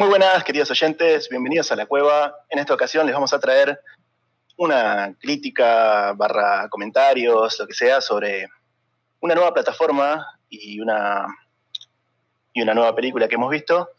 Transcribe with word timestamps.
Muy 0.00 0.08
buenas, 0.08 0.42
queridos 0.44 0.70
oyentes, 0.70 1.28
bienvenidos 1.28 1.70
a 1.72 1.76
la 1.76 1.84
cueva. 1.84 2.34
En 2.48 2.58
esta 2.58 2.72
ocasión 2.72 3.04
les 3.04 3.14
vamos 3.14 3.34
a 3.34 3.38
traer 3.38 3.82
una 4.56 5.14
crítica 5.20 6.14
barra 6.14 6.70
comentarios, 6.70 7.58
lo 7.58 7.66
que 7.66 7.74
sea, 7.74 8.00
sobre 8.00 8.48
una 9.20 9.34
nueva 9.34 9.52
plataforma 9.52 10.26
y 10.48 10.80
una, 10.80 11.26
y 12.54 12.62
una 12.62 12.72
nueva 12.72 12.94
película 12.96 13.28
que 13.28 13.34
hemos 13.34 13.50
visto. 13.50 13.90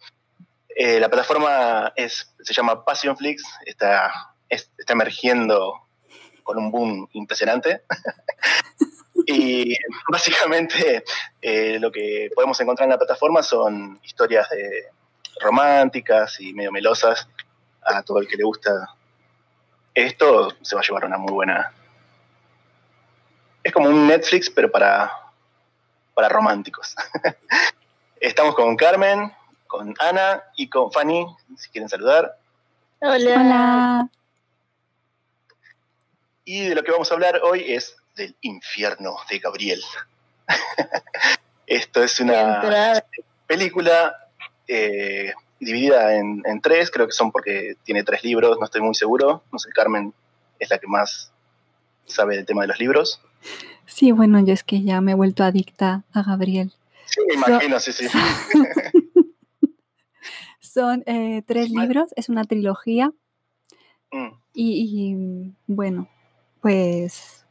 Eh, 0.70 0.99
la 0.99 1.08
plataforma 1.08 1.94
es, 1.95 2.33
se 2.39 2.52
llama 2.52 2.83
Passionflix, 2.83 3.44
está, 3.63 4.11
está 4.49 4.94
emergiendo 4.94 5.88
con 6.41 6.58
un 6.58 6.72
boom 6.72 7.09
impresionante. 7.13 7.83
y 9.27 9.75
básicamente 10.11 11.03
eh, 11.44 11.77
lo 11.80 11.91
que 11.91 12.31
podemos 12.33 12.59
encontrar 12.59 12.88
en 12.88 12.94
la 12.94 12.97
plataforma 12.97 13.44
son 13.44 13.99
historias 14.02 14.49
de, 14.49 14.88
románticas 15.40 16.40
y 16.40 16.53
medio 16.53 16.71
melosas. 16.71 17.27
A 17.84 18.03
todo 18.03 18.20
el 18.20 18.27
que 18.27 18.38
le 18.38 18.44
gusta 18.44 18.89
esto 19.94 20.55
se 20.62 20.76
va 20.76 20.81
a 20.81 20.84
llevar 20.84 21.05
una 21.05 21.17
muy 21.17 21.34
buena. 21.34 21.73
Es 23.63 23.73
como 23.73 23.89
un 23.89 24.08
Netflix, 24.08 24.49
pero 24.49 24.72
para, 24.72 25.12
para 26.13 26.30
románticos. 26.30 26.95
Estamos 28.20 28.55
con 28.55 28.75
Carmen, 28.75 29.31
con 29.67 29.94
Ana 29.99 30.44
y 30.55 30.70
con 30.70 30.92
Fanny, 30.92 31.25
si 31.58 31.70
quieren 31.70 31.89
saludar. 31.89 32.38
Hola. 33.00 33.42
Hola. 33.42 34.09
Y 36.45 36.67
de 36.67 36.75
lo 36.75 36.83
que 36.83 36.92
vamos 36.92 37.11
a 37.11 37.14
hablar 37.14 37.42
hoy 37.44 37.72
es 37.72 37.95
del 38.16 38.36
infierno 38.42 39.17
de 39.30 39.39
Gabriel. 39.39 39.81
Esto 41.67 42.03
es 42.03 42.20
una 42.20 43.03
película 43.48 44.27
eh, 44.73 45.33
dividida 45.59 46.16
en, 46.16 46.61
tres, 46.61 46.89
creo 46.89 47.05
que 47.05 47.11
son 47.11 47.31
porque 47.31 47.75
tiene 47.83 48.03
tres 48.03 48.23
libros, 48.23 48.58
no 48.58 48.66
estoy 48.66 48.81
muy 48.81 48.95
seguro. 48.95 49.44
No 49.52 49.59
sé, 49.59 49.69
Carmen 49.72 50.14
es 50.59 50.69
la 50.69 50.80
que 50.80 50.88
más 50.88 51.31
sabe 52.05 52.38
del 52.38 52.45
tema 52.45 52.61
de 52.61 52.69
los 52.69 52.80
libros. 52.80 53.22
Sí, 53.86 54.11
bueno, 54.11 54.39
yo 54.39 54.53
es 54.53 54.64
que 54.64 54.81
ya 54.81 55.02
me 55.02 55.11
he 55.11 55.16
vuelto 55.16 55.44
adicta 55.44 56.03
a 56.14 56.23
Gabriel. 56.23 56.72
Sí, 57.05 57.19
me 57.27 57.33
imagino, 57.33 57.80
sí, 57.80 57.92
sí. 57.92 58.08
son 60.61 61.03
eh, 61.05 61.44
tres 61.45 61.69
libros, 61.69 62.14
es 62.16 62.30
una 62.30 62.45
trilogía. 62.45 63.11
Mm. 64.11 64.30
Y, 64.53 65.16
bueno, 65.67 66.08
pues 66.61 67.45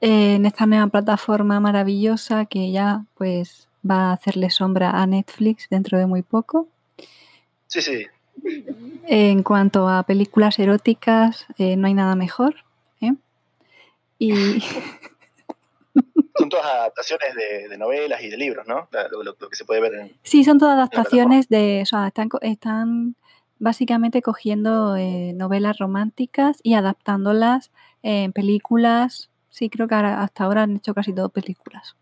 en 0.00 0.46
esta 0.46 0.66
nueva 0.66 0.86
plataforma 0.86 1.60
maravillosa 1.60 2.46
que 2.46 2.70
ya 2.70 3.04
pues 3.14 3.68
va 3.88 4.10
a 4.10 4.12
hacerle 4.12 4.50
sombra 4.50 4.90
a 4.90 5.06
Netflix 5.06 5.68
dentro 5.68 5.98
de 5.98 6.06
muy 6.06 6.22
poco. 6.22 6.68
Sí, 7.66 7.82
sí. 7.82 8.06
En 9.06 9.42
cuanto 9.42 9.88
a 9.88 10.02
películas 10.02 10.58
eróticas, 10.58 11.46
eh, 11.58 11.76
no 11.76 11.86
hay 11.86 11.94
nada 11.94 12.14
mejor. 12.14 12.54
¿eh? 13.00 13.14
Y. 14.18 14.32
Son 16.38 16.50
todas 16.50 16.66
adaptaciones 16.66 17.34
de, 17.34 17.78
novelas 17.78 18.22
y 18.22 18.28
de 18.28 18.36
libros, 18.36 18.66
¿no? 18.66 18.90
Lo, 19.24 19.48
que 19.48 19.56
se 19.56 19.64
puede 19.64 19.80
ver 19.80 19.94
en. 19.94 20.16
Sí, 20.22 20.44
son 20.44 20.58
todas 20.58 20.74
adaptaciones 20.74 21.48
de. 21.48 21.80
O 21.82 21.86
sea, 21.86 22.08
están, 22.08 22.28
están 22.42 23.16
básicamente 23.58 24.20
cogiendo 24.20 24.96
eh, 24.96 25.32
novelas 25.34 25.78
románticas 25.78 26.58
y 26.62 26.74
adaptándolas 26.74 27.70
en 28.02 28.32
películas. 28.32 29.30
Sí, 29.48 29.70
creo 29.70 29.88
que 29.88 29.94
hasta 29.94 30.44
ahora 30.44 30.64
han 30.64 30.76
hecho 30.76 30.92
casi 30.92 31.14
todo 31.14 31.30
películas. 31.30 31.96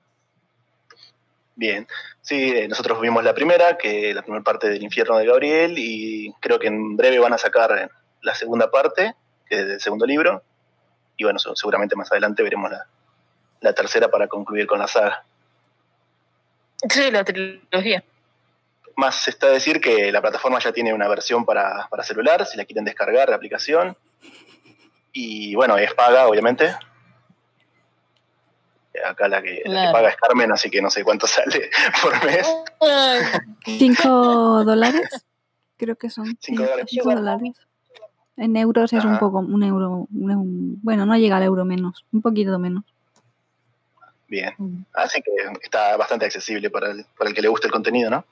Bien, 1.57 1.87
sí, 2.21 2.53
eh, 2.57 2.67
nosotros 2.69 3.01
vimos 3.01 3.23
la 3.23 3.33
primera, 3.33 3.79
que 3.79 4.11
es 4.11 4.15
la 4.15 4.23
primera 4.23 4.43
parte 4.43 4.69
del 4.69 4.83
infierno 4.83 5.17
de 5.19 5.27
Gabriel, 5.27 5.75
y 5.79 6.33
creo 6.41 6.59
que 6.59 6.67
en 6.67 6.97
breve 6.97 7.21
van 7.21 7.33
a 7.33 7.39
sacar 7.39 7.91
la 8.23 8.35
segunda 8.35 8.71
parte, 8.71 9.15
que 9.47 9.61
es 9.61 9.67
del 9.69 9.81
segundo 9.81 10.05
libro, 10.05 10.43
y 11.17 11.25
bueno, 11.25 11.39
seguramente 11.39 11.95
más 11.95 12.11
adelante 12.11 12.43
veremos 12.43 12.73
la, 13.61 13.73
tercera 13.73 14.09
para 14.09 14.27
concluir 14.27 14.67
con 14.67 14.79
la 14.79 14.89
saga. 14.89 15.25
Sí, 16.89 17.11
la 17.11 17.25
trilogía. 17.25 18.05
Más 18.97 19.27
está 19.29 19.49
decir 19.49 19.81
que 19.81 20.13
la 20.13 20.21
plataforma 20.21 20.59
ya 20.59 20.73
tiene 20.73 20.93
una 20.93 21.09
versión 21.09 21.45
para, 21.45 21.89
para 21.89 22.03
celular, 22.03 22.45
si 22.47 22.57
la 22.57 22.65
quieren 22.65 22.85
descargar, 22.85 23.31
la 23.31 23.37
aplicación. 23.37 23.97
Y 25.13 25.55
bueno, 25.55 25.79
es 25.79 25.95
paga, 25.95 26.27
obviamente, 26.27 26.77
acá 29.03 29.29
la 29.29 29.43
que, 29.43 29.63
paga 29.65 30.09
es 30.11 30.17
Carmen, 30.17 30.53
así 30.53 30.71
que 30.71 30.81
no 30.81 30.91
sé 30.91 31.03
cuánto 31.05 31.27
sale 31.29 31.71
por 32.03 32.25
mes. 32.25 32.47
¿Cinco 33.65 34.65
dólares? 34.65 35.27
Creo 35.77 35.97
que 35.97 36.11
son. 36.11 36.37
Cinco, 36.41 36.65
dólares. 37.05 37.53
En 38.37 38.57
euros 38.57 38.93
es 38.93 39.05
un 39.05 39.19
poco, 39.19 39.39
un 39.39 39.63
euro, 39.63 40.07
bueno, 40.11 41.07
no 41.07 41.17
llega 41.17 41.37
al 41.37 41.45
euro 41.45 41.65
menos, 41.65 42.05
un 42.13 42.21
poquito 42.21 42.59
menos. 42.59 42.85
Bien, 44.27 44.53
mm. 44.59 44.87
así 44.95 45.23
que 45.23 45.31
está 45.63 45.97
bastante 45.97 46.25
accesible 46.25 46.69
para 46.69 46.91
el, 46.91 47.07
para 47.17 47.31
el 47.31 47.37
que 47.37 47.43
le 47.43 47.49
guste 47.49 47.69
el 47.69 47.73
contenido, 47.73 48.11
¿no? 48.11 48.25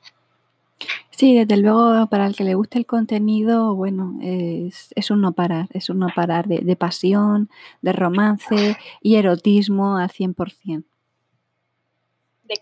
Sí, 1.17 1.39
desde 1.39 1.61
luego, 1.61 2.07
para 2.07 2.27
el 2.27 2.35
que 2.35 2.45
le 2.45 2.55
guste 2.55 2.79
el 2.79 2.87
contenido, 2.87 3.75
bueno, 3.75 4.19
es, 4.23 5.11
un 5.11 5.21
no 5.21 5.33
parar, 5.33 5.69
es 5.73 5.91
un 5.91 5.99
no 5.99 6.09
parar 6.15 6.47
de, 6.47 6.77
pasión, 6.77 7.51
de 7.83 7.93
romance 7.93 8.77
y 9.01 9.17
erotismo 9.17 9.99
al 9.99 10.11
100%. 10.11 10.85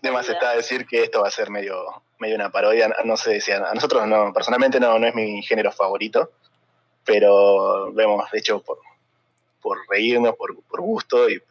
Además 0.03 0.29
está 0.29 0.51
a 0.51 0.55
decir 0.55 0.85
que 0.85 1.03
esto 1.03 1.21
va 1.21 1.27
a 1.27 1.31
ser 1.31 1.49
medio, 1.49 1.75
medio 2.19 2.35
una 2.35 2.49
parodia, 2.49 2.93
no 3.03 3.17
sé 3.17 3.41
si 3.41 3.51
a, 3.51 3.59
nosotros 3.73 4.07
no, 4.07 4.31
personalmente 4.33 4.79
no, 4.79 4.99
no 4.99 5.07
es 5.07 5.15
mi 5.15 5.41
género 5.43 5.71
favorito, 5.71 6.31
pero 7.05 7.91
vemos, 7.93 8.23
de 8.31 8.39
hecho, 8.39 8.61
por, 8.61 8.79
por 9.61 9.79
reírnos, 9.89 10.35
por, 10.35 10.61
por 10.63 10.81
gusto 10.81 11.29
y 11.29 11.41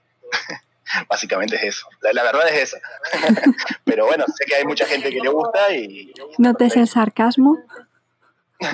Básicamente 1.08 1.56
es 1.56 1.62
eso. 1.62 1.88
La, 2.12 2.22
verdad 2.22 2.48
es 2.48 2.74
esa. 2.74 2.78
Pero 3.84 4.06
bueno, 4.06 4.24
sé 4.26 4.44
que 4.46 4.54
hay 4.56 4.64
mucha 4.64 4.86
gente 4.86 5.10
que 5.10 5.20
le 5.20 5.28
gusta 5.28 5.74
y... 5.74 6.12
¿Notes 6.38 6.76
el 6.76 6.88
sarcasmo? 6.88 7.58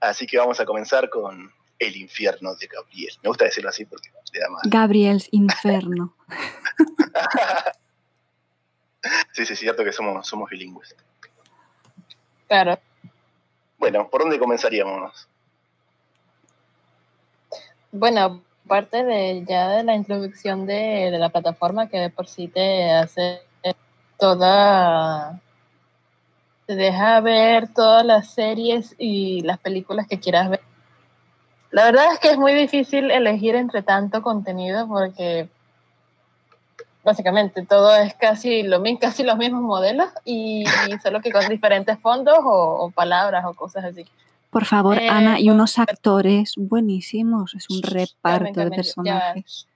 Así 0.00 0.26
que 0.26 0.38
vamos 0.38 0.60
a 0.60 0.64
comenzar 0.64 1.08
con 1.08 1.52
El 1.78 1.96
infierno 1.96 2.54
de 2.54 2.66
Gabriel. 2.66 3.12
Me 3.22 3.28
gusta 3.28 3.44
decirlo 3.44 3.70
así 3.70 3.84
porque 3.84 4.10
le 4.32 4.40
da 4.40 4.48
más. 4.50 4.62
Gabriel's 4.64 5.28
Inferno. 5.32 6.14
sí, 9.32 9.46
sí, 9.46 9.54
es 9.54 9.58
cierto 9.58 9.82
que 9.82 9.92
somos, 9.92 10.26
somos 10.28 10.48
bilingües. 10.50 10.94
Claro. 12.46 12.78
Bueno, 13.78 14.08
¿por 14.08 14.20
dónde 14.20 14.38
comenzaríamos? 14.38 15.28
Bueno, 17.90 18.42
parte 18.66 19.04
de 19.04 19.44
ya 19.46 19.68
de 19.68 19.84
la 19.84 19.94
introducción 19.94 20.66
de, 20.66 21.10
la 21.18 21.28
plataforma 21.28 21.88
que 21.88 21.98
de 21.98 22.10
por 22.10 22.26
sí 22.28 22.48
te 22.48 22.90
hace 22.92 23.40
toda 24.18 25.40
te 26.66 26.74
deja 26.74 27.20
ver 27.20 27.72
todas 27.72 28.04
las 28.04 28.30
series 28.30 28.96
y 28.98 29.40
las 29.42 29.58
películas 29.58 30.08
que 30.08 30.18
quieras 30.18 30.50
ver. 30.50 30.60
La 31.70 31.84
verdad 31.84 32.12
es 32.12 32.18
que 32.18 32.30
es 32.30 32.38
muy 32.38 32.54
difícil 32.54 33.10
elegir 33.10 33.54
entre 33.54 33.82
tanto 33.82 34.20
contenido 34.20 34.88
porque 34.88 35.48
básicamente 37.04 37.64
todo 37.64 37.94
es 37.94 38.14
casi 38.14 38.64
lo 38.64 38.82
casi 39.00 39.22
los 39.22 39.36
mismos 39.36 39.62
modelos 39.62 40.08
y, 40.24 40.64
solo 41.02 41.20
que 41.20 41.30
con 41.30 41.48
diferentes 41.48 42.00
fondos 42.00 42.38
o 42.42 42.90
palabras 42.94 43.44
o 43.44 43.54
cosas 43.54 43.84
así. 43.84 44.06
Por 44.56 44.64
favor, 44.64 44.96
eh, 44.96 45.10
Ana, 45.10 45.38
y 45.38 45.50
unos 45.50 45.78
actores 45.78 46.54
buenísimos. 46.56 47.54
Es 47.54 47.68
un 47.68 47.82
reparto 47.82 48.60
de 48.60 48.70
personajes. 48.70 49.68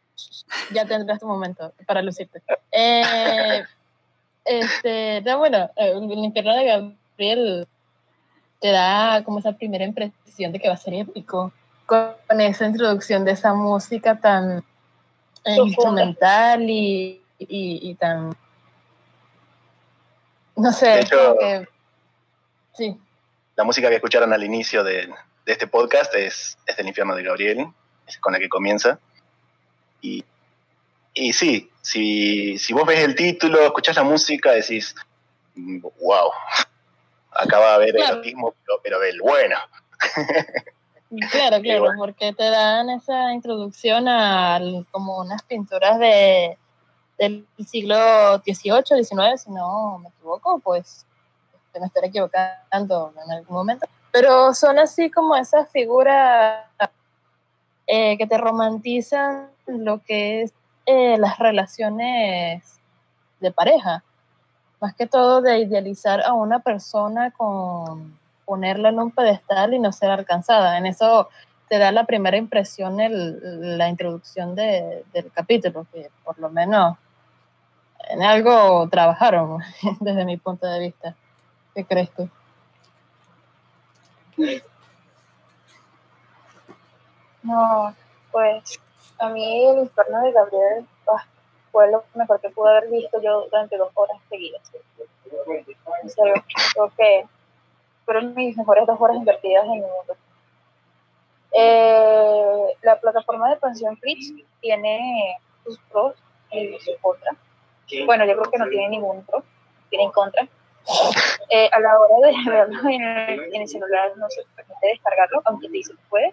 Ya, 0.73 0.87
tendrás 0.87 1.21
tu 1.21 1.27
momento 1.27 1.75
para 1.87 2.01
lucirte. 2.01 2.41
Eh, 2.73 3.63
este, 4.43 5.23
bueno, 5.37 5.71
eh, 5.77 5.93
el 5.95 6.25
infierno 6.25 6.57
de 6.57 6.65
Gabriel 6.65 7.69
te 8.59 8.69
da 8.69 9.23
como 9.23 9.41
esa 9.41 9.53
primera 9.53 9.85
impresión 9.85 10.51
de 10.51 10.59
que 10.59 10.69
va 10.69 10.75
a 10.77 10.79
ser 10.79 10.95
épico. 10.95 11.53
Con 11.85 12.41
esa 12.41 12.65
introducción 12.65 13.27
de 13.27 13.33
esa 13.33 13.53
música 13.53 14.19
tan 14.19 14.65
instrumental 15.45 16.63
y, 16.71 17.21
y, 17.39 17.95
tan. 17.97 18.35
No 20.57 20.73
sé, 20.73 21.01
que, 21.07 21.69
sí 22.73 22.99
la 23.61 23.65
música 23.65 23.91
que 23.91 23.97
escucharon 23.97 24.33
al 24.33 24.43
inicio 24.43 24.83
de, 24.83 25.13
este 25.45 25.67
podcast 25.67 26.15
es, 26.15 26.57
es, 26.65 26.77
del 26.79 26.89
infierno 26.89 27.15
de 27.15 27.23
Gabriel, 27.23 27.67
es 28.07 28.17
con 28.17 28.33
la 28.33 28.39
que 28.39 28.49
comienza. 28.49 28.99
Y, 30.01 30.25
y 31.13 31.35
sí, 31.35 31.71
si, 31.83 32.57
si 32.57 32.73
vos 32.73 32.87
ves 32.87 33.01
el 33.01 33.15
título, 33.15 33.61
escuchás 33.61 33.97
la 33.97 34.03
música, 34.03 34.53
decís, 34.53 34.95
wow, 35.55 36.31
acaba 37.33 37.67
de 37.67 37.75
haber 37.75 37.97
erotismo, 37.99 38.55
pero, 38.65 38.81
pero 38.83 38.99
del 38.99 39.21
bueno. 39.21 39.57
Claro, 41.33 41.61
claro, 41.61 41.87
porque 41.99 42.33
te 42.33 42.45
dan 42.51 42.89
esa 42.89 43.33
introducción 43.33 44.07
a 44.07 44.61
como 44.93 45.19
unas 45.19 45.43
pinturas 45.43 45.99
de, 45.99 46.57
del 47.19 47.45
siglo 47.67 48.39
XVIII, 48.45 49.05
XIX, 49.05 49.43
si 49.43 49.51
no 49.51 49.99
me 49.99 50.09
equivoco, 50.11 50.61
pues 50.61 51.05
me 51.79 51.87
estaré 51.87 52.09
equivocando 52.09 53.13
en 53.25 53.31
algún 53.31 53.55
momento, 53.57 53.87
pero 54.11 54.53
son 54.55 54.79
así 54.79 55.11
como 55.11 55.37
esas 55.37 55.71
figuras 55.71 56.65
eh, 57.87 58.19
que 58.19 58.27
te 58.27 58.39
romantizan 58.39 59.51
lo 59.67 60.03
que 60.03 60.43
es 60.43 60.53
eh, 60.87 61.19
las 61.19 61.39
relaciones 61.39 62.81
de 63.39 63.53
pareja, 63.53 64.03
más 64.81 64.95
que 64.95 65.07
todo 65.07 65.43
de 65.43 65.59
idealizar 65.61 66.23
a 66.23 66.33
una 66.33 66.61
persona 66.61 67.31
con 67.31 68.19
ponerla 68.45 68.89
en 68.89 68.99
un 68.99 69.11
pedestal 69.13 69.75
y 69.75 69.79
no 69.79 69.93
ser 69.93 70.11
alcanzada. 70.11 70.77
En 70.77 70.87
eso 70.87 71.29
te 71.69 71.79
da 71.79 71.93
la 71.93 72.05
primera 72.05 72.37
impresión 72.37 72.99
el, 72.99 73.79
la 73.79 73.89
introducción 73.89 74.57
de, 74.57 75.05
del 75.13 75.31
capítulo, 75.31 75.87
que 75.93 76.11
por 76.25 76.37
lo 76.41 76.51
menos 76.51 76.97
en 78.09 78.23
algo 78.23 78.89
trabajaron 78.89 79.63
desde 80.01 80.25
mi 80.25 80.37
punto 80.37 80.67
de 80.67 80.81
vista. 80.81 81.15
¿Qué 81.75 81.85
crees 81.85 82.11
tú? 82.11 82.29
No, 87.43 87.95
pues 88.33 88.81
a 89.19 89.29
mí 89.29 89.67
el 89.67 89.79
infierno 89.81 90.23
de 90.23 90.33
Gabriel 90.33 90.87
ah, 91.09 91.25
fue 91.71 91.91
lo 91.91 92.05
mejor 92.15 92.41
que 92.41 92.51
pude 92.51 92.71
haber 92.71 92.91
visto 92.91 93.21
yo 93.23 93.45
durante 93.51 93.77
dos 93.77 93.91
horas 93.95 94.17
seguidas. 94.29 94.63
En 95.49 95.65
creo 96.75 96.93
que 96.97 97.27
fueron 98.05 98.35
mis 98.35 98.57
mejores 98.57 98.87
dos 98.87 99.01
horas 99.01 99.17
invertidas 99.17 99.65
en 99.65 99.73
mi 99.73 99.81
mundo. 99.81 100.17
Eh, 101.53 102.77
la 102.83 103.01
plataforma 103.01 103.51
de 103.51 103.57
pensión 103.57 103.97
Fritz 103.99 104.33
tiene 104.61 105.39
sus 105.65 105.79
pros 105.91 106.15
y 106.51 106.79
sus 106.79 106.97
contras. 107.01 107.37
Bueno, 108.07 108.25
yo 108.25 108.37
creo 108.39 108.51
que 108.51 108.59
no 108.59 108.69
tiene 108.69 108.89
ningún 108.89 109.25
pro, 109.25 109.43
tiene 109.89 110.11
contra. 110.13 110.47
Eh, 111.53 111.69
a 111.73 111.81
la 111.81 111.99
hora 111.99 112.29
de 112.29 112.49
verlo 112.49 112.89
en 112.89 113.03
el, 113.03 113.67
celular 113.67 114.13
no 114.17 114.31
se 114.31 114.43
permite 114.55 114.87
descargarlo, 114.87 115.43
aunque 115.45 115.67
te 115.67 115.73
dice 115.73 115.93
que 115.95 116.03
puedes, 116.09 116.33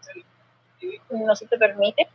no 1.09 1.35
se 1.35 1.47
te 1.47 1.57
permite. 1.57 2.07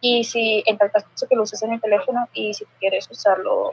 Y 0.00 0.22
si 0.22 0.62
en 0.64 0.78
tal 0.78 0.92
caso 0.92 1.26
que 1.28 1.34
lo 1.34 1.42
uses 1.42 1.60
en 1.64 1.72
el 1.72 1.80
teléfono 1.80 2.28
y 2.32 2.54
si 2.54 2.64
quieres 2.78 3.10
usarlo, 3.10 3.70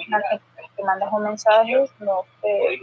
te 0.76 0.84
mandas 0.84 1.14
un 1.14 1.22
mensaje, 1.22 1.86
no 2.00 2.26
te 2.42 2.80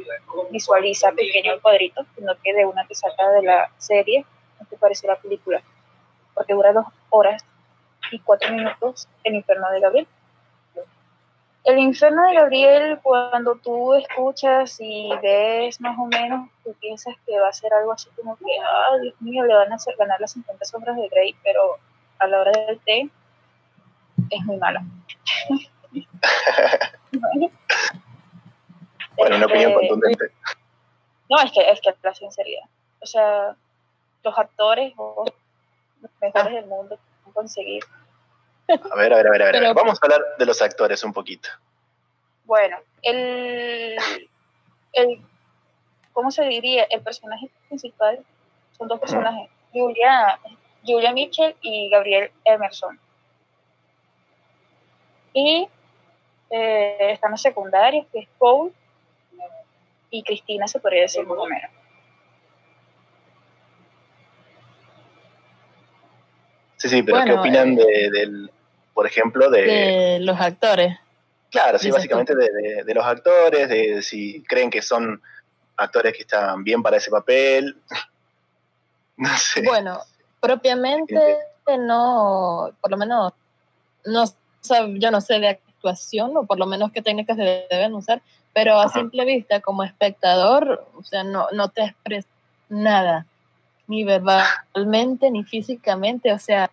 visualiza 0.53 1.11
pequeño 1.11 1.55
el 1.55 1.61
cuadrito, 1.61 2.07
sino 2.15 2.35
que 2.41 2.55
de 2.55 2.67
una 2.67 2.87
te 2.87 2.95
saca 2.95 3.29
de 3.31 3.43
la 3.43 3.69
serie, 3.79 4.25
no 4.61 4.67
te 4.67 4.77
parece 4.77 5.09
la 5.09 5.17
película 5.17 5.61
porque 6.35 6.55
dura 6.55 6.73
dos 6.73 6.87
horas 7.11 7.45
y 8.11 8.19
cuatro 8.21 8.51
minutos 8.53 9.07
El 9.25 9.35
infierno 9.35 9.71
de 9.71 9.81
Gabriel. 9.81 10.09
El 11.65 11.79
infierno 11.79 12.27
de 12.27 12.35
Gabriel, 12.35 12.99
cuando 13.03 13.55
tú 13.57 13.95
escuchas 13.95 14.79
y 14.81 15.11
ves 15.23 15.81
más 15.81 15.99
o 15.99 16.07
menos, 16.07 16.49
tú 16.65 16.75
piensas 16.81 17.15
que 17.27 17.39
va 17.39 17.49
a 17.49 17.53
ser 17.53 17.73
algo 17.75 17.93
así 17.93 18.09
como 18.17 18.37
que, 18.37 18.45
ah, 18.63 18.97
Dios 19.01 19.15
mío, 19.21 19.45
le 19.45 19.55
van 19.55 19.71
a 19.71 19.75
hacer 19.75 19.95
ganar 19.99 20.21
las 20.21 20.33
50 20.33 20.65
sombras 20.65 20.97
de 20.97 21.09
Grey, 21.09 21.37
pero 21.45 21.77
a 22.19 22.27
la 22.27 22.41
hora 22.41 22.53
del 22.67 22.81
té 22.81 23.11
es 24.31 24.45
muy 24.45 24.57
mala. 24.57 24.83
bueno, 29.17 29.37
una 29.37 29.47
opinión 29.47 29.73
este, 29.73 29.89
contundente. 29.89 30.33
No, 31.29 31.41
es 31.41 31.53
que 31.53 31.71
es 31.71 31.81
que 31.81 31.95
la 32.03 32.15
sinceridad. 32.15 32.65
O 33.01 33.07
sea, 33.07 33.55
los 34.23 34.39
actores, 34.39 34.95
los 34.97 35.31
mejores 36.21 36.55
del 36.55 36.67
mundo 36.67 36.99
conseguir. 37.33 37.83
A 38.71 38.97
ver, 38.97 39.13
a 39.13 39.17
ver, 39.17 39.27
a 39.27 39.31
ver, 39.31 39.43
a 39.43 39.61
ver. 39.61 39.75
Vamos 39.75 39.99
a 40.01 40.07
hablar 40.07 40.21
de 40.39 40.47
los 40.47 40.61
actores 40.63 41.03
un 41.05 41.13
poquito. 41.13 41.49
Bueno, 42.45 42.79
el, 43.03 43.97
el 44.93 45.21
¿cómo 46.13 46.31
se 46.31 46.45
diría? 46.45 46.85
El 46.91 47.03
personaje 47.03 47.51
principal 47.69 48.25
son 48.77 48.89
dos 48.89 49.01
personajes, 49.01 49.49
Julia, 49.73 50.39
Julia 50.85 51.13
Mitchell 51.13 51.55
y 51.61 51.89
Gabriel 51.91 52.31
Emerson. 52.45 52.99
Y 55.33 55.69
eh, 56.51 57.13
están 57.13 57.31
los 57.31 57.41
secundarios, 57.41 58.07
que 58.13 58.21
es 58.21 58.29
Paul 58.39 58.73
y 60.11 60.23
Cristina, 60.25 60.67
se 60.67 60.81
podría 60.81 61.03
decir 61.03 61.25
más 61.25 61.39
o 61.39 61.47
menos. 61.47 61.71
Sí, 66.77 66.89
sí, 66.89 67.03
pero 67.03 67.25
¿qué 67.25 67.33
opinan 67.35 67.79
eh, 67.79 67.85
de, 67.85 68.11
del, 68.11 68.51
por 69.01 69.07
ejemplo, 69.07 69.49
de, 69.49 69.63
de 69.63 70.19
los 70.21 70.39
actores? 70.39 70.95
Claro, 71.51 71.79
sí, 71.79 71.91
básicamente 71.91 72.35
de, 72.37 72.85
de, 72.85 72.95
los 72.95 73.03
actores, 73.03 73.67
de 73.67 74.03
si 74.03 74.45
creen 74.47 74.69
que 74.69 74.83
son 74.83 75.23
actores 75.79 76.13
que 76.13 76.21
están 76.21 76.63
bien 76.63 76.83
para 76.83 76.99
ese 76.99 77.11
papel. 77.11 77.79
no 79.17 79.31
sé. 79.39 79.63
Bueno, 79.63 80.01
propiamente 80.39 81.39
no, 81.79 82.71
por 82.79 82.91
lo 82.91 82.99
menos, 82.99 83.33
no, 84.05 84.25
yo 84.99 85.11
no 85.11 85.23
sé 85.23 85.39
de 85.39 85.49
actuación, 85.49 86.37
o 86.37 86.45
por 86.45 86.59
lo 86.59 86.67
menos 86.67 86.93
qué 86.93 87.01
técnicas 87.01 87.39
se 87.39 87.67
deben 87.71 87.95
usar, 87.95 88.21
pero 88.53 88.79
a 88.79 88.91
simple 88.91 89.25
vista, 89.25 89.63
como 89.63 89.83
espectador, 89.83 90.87
o 90.95 91.03
sea, 91.05 91.25
no, 91.25 91.47
no 91.53 91.71
te 91.71 91.85
expresa 91.85 92.29
nada 92.69 93.25
ni 93.87 94.05
verbalmente 94.05 95.31
ni 95.31 95.43
físicamente, 95.43 96.35
o 96.35 96.39
sea, 96.39 96.71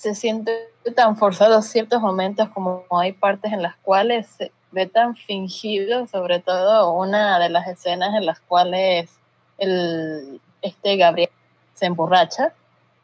se 0.00 0.14
siente 0.14 0.56
tan 0.96 1.14
forzado 1.18 1.60
ciertos 1.60 2.00
momentos 2.00 2.48
como 2.54 2.86
hay 2.90 3.12
partes 3.12 3.52
en 3.52 3.60
las 3.60 3.76
cuales 3.76 4.26
se 4.28 4.50
ve 4.70 4.86
tan 4.86 5.14
fingido, 5.14 6.06
sobre 6.06 6.40
todo 6.40 6.90
una 6.94 7.38
de 7.38 7.50
las 7.50 7.68
escenas 7.68 8.14
en 8.14 8.24
las 8.24 8.40
cuales 8.40 9.10
el, 9.58 10.40
este 10.62 10.96
Gabriel 10.96 11.28
se 11.74 11.84
emborracha, 11.84 12.54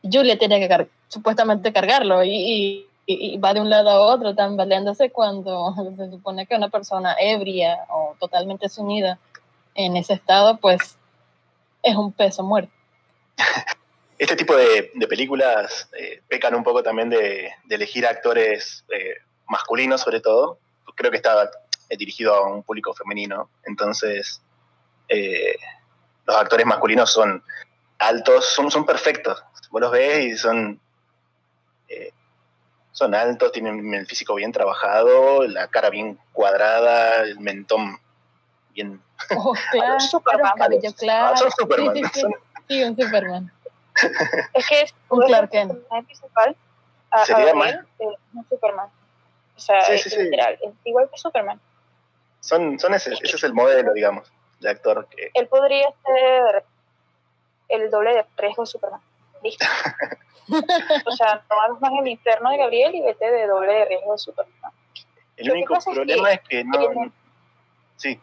Julia 0.02 0.38
tiene 0.38 0.58
que 0.58 0.88
supuestamente 1.08 1.70
cargarlo 1.70 2.25
y, 2.25 2.87
y, 3.04 3.37
va 3.37 3.52
de 3.52 3.60
un 3.60 3.69
lado 3.69 3.90
a 3.90 4.00
otro 4.00 4.34
tambaleándose 4.34 5.10
cuando 5.10 5.75
se 5.99 6.10
supone 6.10 6.46
que 6.46 6.56
una 6.56 6.70
persona 6.70 7.14
ebria 7.20 7.76
o 7.90 8.16
totalmente 8.19 8.71
sumida 8.71 9.18
en 9.75 9.99
ese 9.99 10.14
estado, 10.14 10.56
pues 10.56 10.97
es 11.82 11.94
un 11.94 12.11
peso 12.11 12.42
muerto. 12.42 12.73
este 14.18 14.37
tipo 14.37 14.56
de, 14.56 14.90
películas 15.08 15.88
eh, 15.99 16.23
pecan 16.28 16.54
un 16.54 16.64
poco 16.64 16.82
también 16.82 17.11
de, 17.11 17.52
elegir 17.68 18.06
actores 18.06 18.85
eh, 18.88 19.16
masculinos, 19.49 20.00
sobre 20.00 20.20
todo. 20.20 20.58
Creo 20.94 21.11
que 21.11 21.18
está 21.18 21.50
eh, 21.88 21.96
dirigido 21.96 22.35
a 22.35 22.46
un 22.49 22.62
público 22.62 22.94
femenino, 22.94 23.50
entonces 23.64 24.40
los 25.08 26.37
actores 26.37 26.66
masculinos 26.66 27.12
son 27.12 27.42
altos, 27.99 28.46
son, 28.46 28.70
son 28.70 28.85
perfectos. 28.85 29.42
Vos 29.70 29.80
los 29.80 29.92
ves 29.92 30.25
y 30.25 30.37
son, 30.37 30.80
son 32.90 33.14
altos, 33.14 33.52
tienen 33.52 33.94
el 33.94 34.06
físico 34.06 34.35
bien 34.35 34.50
trabajado, 34.50 35.46
la 35.46 35.68
cara 35.68 35.90
bien 35.90 36.18
cuadrada, 36.32 37.23
el 37.23 37.38
mentón 37.38 38.00
bien. 38.75 39.00
Oh, 39.37 39.54
claro, 39.70 39.99
claro, 40.56 40.78
claro. 40.99 41.37
Son 41.37 41.50
Superman. 41.52 41.94
Sí, 42.68 42.82
un 42.82 42.96
Superman. 42.96 43.52
Es 44.55 44.69
que 44.69 44.83
es 44.83 44.95
un 45.09 45.21
Clark 45.21 45.50
Kent. 45.50 45.73
principal 46.05 46.57
a, 47.11 47.25
Sería 47.25 47.53
a 47.53 47.85
un 48.35 48.49
Superman. 48.49 48.88
O 49.57 49.61
sea, 49.61 49.79
es 49.79 50.17
literal, 50.17 50.59
es 50.62 50.73
igual 50.85 51.09
que 51.11 51.19
Superman. 51.19 51.61
Son, 52.41 52.79
son 52.79 52.95
ese, 52.95 53.12
ese 53.15 53.37
es 53.37 53.45
el 53.45 53.55
modelo, 53.55 53.93
digamos, 53.93 54.31
de 54.61 54.71
actor 54.71 55.09
que... 55.09 55.31
Él 55.35 55.49
podría 55.49 55.88
ser 56.05 56.65
el 57.69 57.91
doble 57.91 58.15
de 58.15 58.26
riesgo 58.37 58.62
de 58.62 58.67
Superman. 58.67 59.00
Listo. 59.43 59.65
o 61.07 61.11
sea, 61.12 61.43
tomamos 61.49 61.81
más 61.81 61.93
el 62.00 62.09
infierno 62.09 62.50
de 62.50 62.59
Gabriel 62.59 62.95
y 62.95 63.03
vete 63.03 63.31
de 63.31 63.47
doble 63.47 63.73
de 63.73 63.85
riesgo 63.87 64.12
de 64.12 64.19
Superman. 64.19 64.73
El 65.37 65.50
único 65.50 65.76
problema 65.79 66.33
es 66.33 66.41
que, 66.43 66.61
es 66.61 66.67
que 66.71 66.79
no... 66.79 67.12
Sí. 67.97 68.21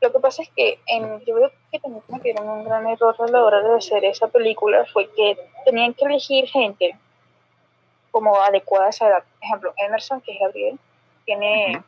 Lo 0.00 0.12
que 0.12 0.18
pasa 0.18 0.42
es 0.42 0.48
que 0.50 0.78
en, 0.86 1.20
yo 1.26 1.34
creo 1.34 1.52
que 1.70 1.78
también 1.78 2.02
cometieron 2.06 2.48
un 2.48 2.64
gran 2.64 2.86
error 2.86 3.14
a 3.18 3.26
la 3.26 3.44
hora 3.44 3.60
de 3.60 3.76
hacer 3.76 4.04
esa 4.04 4.28
película, 4.28 4.86
fue 4.92 5.10
que 5.12 5.36
tenían 5.64 5.92
que 5.92 6.06
elegir 6.06 6.48
gente 6.48 6.96
como 8.10 8.34
adecuada 8.40 8.86
a 8.86 8.90
esa 8.90 9.08
edad. 9.08 9.22
Por 9.22 9.44
ejemplo, 9.44 9.74
Emerson, 9.76 10.20
que 10.22 10.32
es 10.32 10.40
Gabriel, 10.40 10.78
tiene 11.26 11.82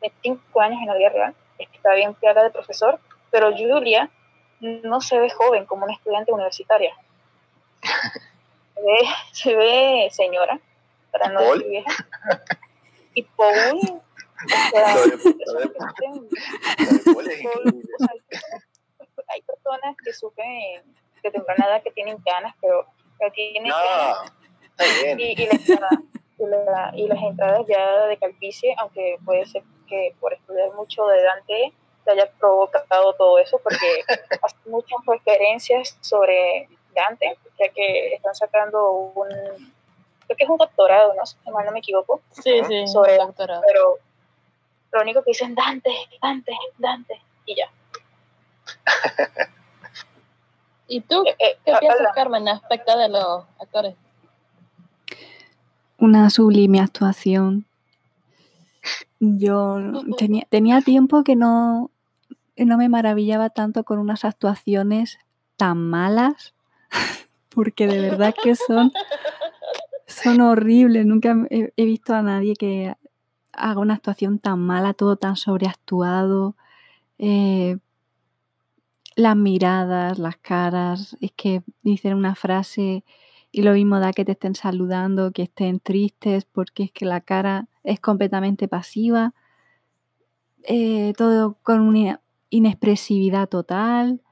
25 0.00 0.60
años 0.60 0.80
en 0.80 0.88
la 0.88 0.94
vida 0.96 1.08
real, 1.10 1.34
está 1.58 1.94
bien 1.94 2.12
clara 2.14 2.42
de 2.42 2.50
profesor, 2.50 2.98
pero 3.30 3.56
Julia 3.56 4.10
no 4.60 5.00
se 5.00 5.18
ve 5.18 5.30
joven 5.30 5.66
como 5.66 5.84
una 5.84 5.94
estudiante 5.94 6.32
universitaria. 6.32 6.94
Se 8.74 8.82
ve, 8.82 8.98
se 9.32 9.54
ve 9.54 10.08
señora, 10.10 10.58
para 11.12 11.28
no 11.28 11.40
decir 11.40 11.68
vieja. 11.68 11.90
Y 13.14 13.22
Paul 13.22 14.02
hay 19.28 19.42
personas 19.42 19.96
que 20.04 20.12
sufren 20.12 20.82
de 21.22 21.30
temprana 21.30 21.66
edad 21.66 21.80
que 21.82 21.92
tienen 21.92 22.18
ganas, 22.24 22.54
pero 22.60 22.86
que 23.18 23.30
tienen 23.30 23.72
y, 25.18 25.34
y, 26.42 27.06
las 27.06 27.22
entradas 27.22 27.62
ya 27.68 28.06
de 28.06 28.16
calvicie, 28.18 28.74
aunque 28.78 29.18
puede 29.24 29.46
ser 29.46 29.62
que 29.88 30.14
por 30.20 30.32
estudiar 30.32 30.72
mucho 30.74 31.06
de 31.06 31.22
Dante 31.22 31.72
te 32.04 32.10
haya 32.10 32.30
provocado 32.38 33.14
todo 33.14 33.38
eso, 33.38 33.58
porque 33.62 34.04
hace 34.42 34.56
muchas 34.66 34.98
referencias 35.06 35.96
sobre 36.00 36.68
Dante, 36.94 37.38
ya 37.58 37.68
que 37.70 38.14
están 38.14 38.34
sacando 38.34 38.92
un, 38.92 39.28
creo 39.28 40.36
que 40.36 40.44
es 40.44 40.50
un 40.50 40.58
doctorado, 40.58 41.14
¿no? 41.14 41.24
Si 41.24 41.36
mal 41.50 41.64
no 41.64 41.72
me 41.72 41.78
equivoco. 41.78 42.20
Sí, 42.30 42.62
sí, 42.66 42.86
sobre 42.86 43.16
doctorado. 43.16 43.62
Pero 43.66 43.98
lo 44.94 45.02
único 45.02 45.22
que 45.22 45.32
dicen 45.32 45.54
Dante, 45.54 45.90
Dante, 46.22 46.52
Dante, 46.78 47.20
y 47.46 47.56
ya. 47.56 47.70
¿Y 50.88 51.00
tú 51.00 51.24
eh, 51.26 51.34
eh, 51.38 51.58
qué 51.64 51.72
piensas, 51.80 52.12
Carmen, 52.14 52.48
aspecto 52.48 52.96
de 52.96 53.08
los 53.08 53.44
actores? 53.58 53.94
Una 55.98 56.30
sublime 56.30 56.80
actuación. 56.80 57.66
Yo 59.18 59.78
tenía, 60.18 60.46
tenía 60.48 60.80
tiempo 60.80 61.24
que 61.24 61.36
no, 61.36 61.90
no 62.56 62.76
me 62.76 62.88
maravillaba 62.88 63.50
tanto 63.50 63.84
con 63.84 63.98
unas 63.98 64.24
actuaciones 64.24 65.18
tan 65.56 65.78
malas, 65.78 66.54
porque 67.54 67.86
de 67.86 68.00
verdad 68.00 68.34
que 68.40 68.54
son, 68.54 68.92
son 70.06 70.40
horribles. 70.40 71.06
Nunca 71.06 71.34
he, 71.50 71.84
visto 71.84 72.14
a 72.14 72.22
nadie 72.22 72.54
que 72.54 72.94
haga 73.56 73.80
una 73.80 73.94
actuación 73.94 74.38
tan 74.38 74.60
mala, 74.60 74.94
todo 74.94 75.16
tan 75.16 75.36
sobreactuado. 75.36 76.56
Eh, 77.18 77.78
las 79.16 79.36
miradas, 79.36 80.18
las 80.18 80.36
caras, 80.36 81.16
es 81.20 81.32
que 81.32 81.62
dicen 81.82 82.14
una 82.14 82.34
frase 82.34 83.04
y 83.52 83.62
lo 83.62 83.72
mismo 83.72 84.00
da 84.00 84.12
que 84.12 84.24
te 84.24 84.32
estén 84.32 84.56
saludando, 84.56 85.30
que 85.32 85.42
estén 85.42 85.78
tristes, 85.78 86.44
porque 86.44 86.84
es 86.84 86.92
que 86.92 87.04
la 87.04 87.20
cara 87.20 87.68
es 87.84 88.00
completamente 88.00 88.66
pasiva, 88.66 89.32
eh, 90.64 91.12
todo 91.16 91.58
con 91.62 91.80
una 91.80 92.20
inexpresividad 92.50 93.48
total. 93.48 94.22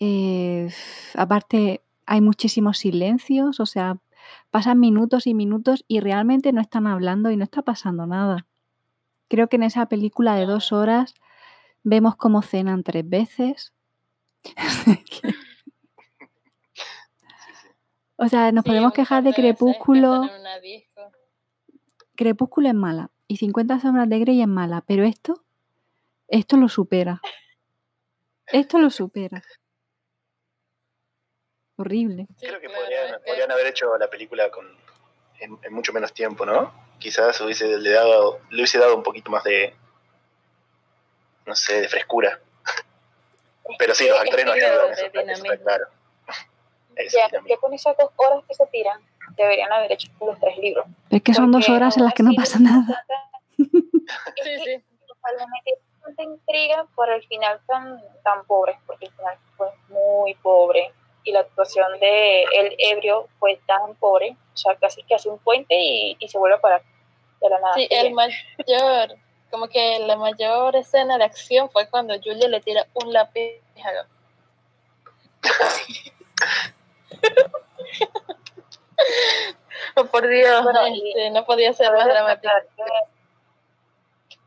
Eh, 0.00 0.68
aparte, 1.14 1.82
hay 2.06 2.20
muchísimos 2.20 2.78
silencios, 2.78 3.60
o 3.60 3.66
sea, 3.66 3.98
pasan 4.50 4.80
minutos 4.80 5.26
y 5.26 5.34
minutos 5.34 5.84
y 5.88 6.00
realmente 6.00 6.52
no 6.52 6.60
están 6.60 6.86
hablando 6.86 7.30
y 7.30 7.36
no 7.36 7.44
está 7.44 7.62
pasando 7.62 8.06
nada. 8.06 8.46
Creo 9.28 9.48
que 9.48 9.56
en 9.56 9.62
esa 9.62 9.86
película 9.86 10.34
de 10.34 10.46
dos 10.46 10.72
horas 10.72 11.14
vemos 11.82 12.16
cómo 12.16 12.42
cenan 12.42 12.82
tres 12.82 13.08
veces, 13.08 13.72
o 18.16 18.28
sea, 18.28 18.52
nos 18.52 18.64
podemos 18.64 18.92
quejar 18.92 19.22
de 19.22 19.32
Crepúsculo. 19.32 20.28
Crepúsculo 22.16 22.68
es 22.68 22.74
mala 22.74 23.10
y 23.26 23.36
50 23.36 23.80
sombras 23.80 24.08
de 24.08 24.18
Grey 24.18 24.42
es 24.42 24.48
mala, 24.48 24.82
pero 24.86 25.04
esto, 25.04 25.44
esto 26.28 26.56
lo 26.56 26.68
supera. 26.68 27.20
Esto 28.46 28.78
lo 28.78 28.90
supera. 28.90 29.42
Horrible. 31.80 32.26
Creo 32.38 32.60
que 32.60 32.68
podrían, 32.68 33.50
haber 33.50 33.68
hecho 33.68 33.96
la 33.96 34.08
película 34.08 34.50
con, 34.50 34.66
en, 35.38 35.72
mucho 35.72 35.94
menos 35.94 36.12
tiempo, 36.12 36.44
¿no? 36.44 36.74
Quizás 36.98 37.40
hubiese, 37.40 37.78
le, 37.78 37.90
dado, 37.90 38.40
le 38.50 38.58
hubiese 38.58 38.78
dado 38.78 38.94
un 38.94 39.02
poquito 39.02 39.30
más 39.30 39.42
de, 39.44 39.74
no 41.46 41.56
sé, 41.56 41.80
de 41.80 41.88
frescura. 41.88 42.38
Pero 43.78 43.94
sí, 43.94 44.06
los 44.08 44.20
actores 44.20 44.44
no 44.44 44.52
ayudan, 44.52 44.92
eso, 44.92 45.06
está 45.06 45.56
claro. 45.56 45.86
ya, 47.48 47.56
con 47.56 47.72
esas 47.72 47.96
dos 47.96 48.10
horas 48.16 48.44
que 48.46 48.54
se 48.54 48.66
tiran, 48.66 49.00
deberían 49.36 49.72
haber 49.72 49.92
hecho 49.92 50.10
los 50.20 50.38
tres 50.38 50.58
libros. 50.58 50.84
Es 51.08 51.22
que 51.22 51.32
son 51.32 51.50
dos 51.50 51.66
horas 51.70 51.96
en 51.96 52.04
las 52.04 52.12
que 52.12 52.22
no 52.22 52.32
pasa 52.36 52.58
nada. 52.58 53.06
sí, 53.56 54.58
sí. 54.64 54.84
tanta 56.04 56.22
intriga 56.24 56.86
por 56.94 57.08
el 57.08 57.22
final 57.26 57.58
tan, 57.66 58.02
tan 58.22 58.44
pobre, 58.44 58.78
porque 58.84 59.06
el 59.06 59.12
final 59.12 59.38
fue 59.56 59.68
muy 59.88 60.34
pobre 60.42 60.92
y 61.24 61.32
la 61.32 61.40
actuación 61.40 61.98
de 62.00 62.42
el 62.44 62.74
ebrio 62.78 63.28
fue 63.38 63.60
tan 63.66 63.94
pobre, 63.96 64.36
o 64.54 64.56
sea, 64.56 64.74
casi 64.76 65.02
que 65.02 65.14
hace 65.14 65.28
un 65.28 65.38
puente 65.38 65.74
y, 65.74 66.16
y 66.18 66.28
se 66.28 66.38
vuelve 66.38 66.56
a 66.56 66.60
parar 66.60 66.82
de 67.40 67.48
la 67.48 67.60
nada. 67.60 67.74
Sí, 67.74 67.86
el 67.90 68.12
mayor 68.12 69.18
como 69.50 69.68
que 69.68 69.98
la 70.00 70.16
mayor 70.16 70.76
escena 70.76 71.18
de 71.18 71.24
acción 71.24 71.68
fue 71.70 71.88
cuando 71.88 72.14
Julia 72.22 72.48
le 72.48 72.60
tira 72.60 72.86
un 72.94 73.12
lápiz 73.12 73.60
a 73.82 74.06
oh, 79.96 80.04
por 80.06 80.28
Dios, 80.28 80.66
este, 80.86 81.30
no 81.30 81.44
podía 81.44 81.72
ser 81.72 81.92
más 81.92 82.06
dramático. 82.06 82.52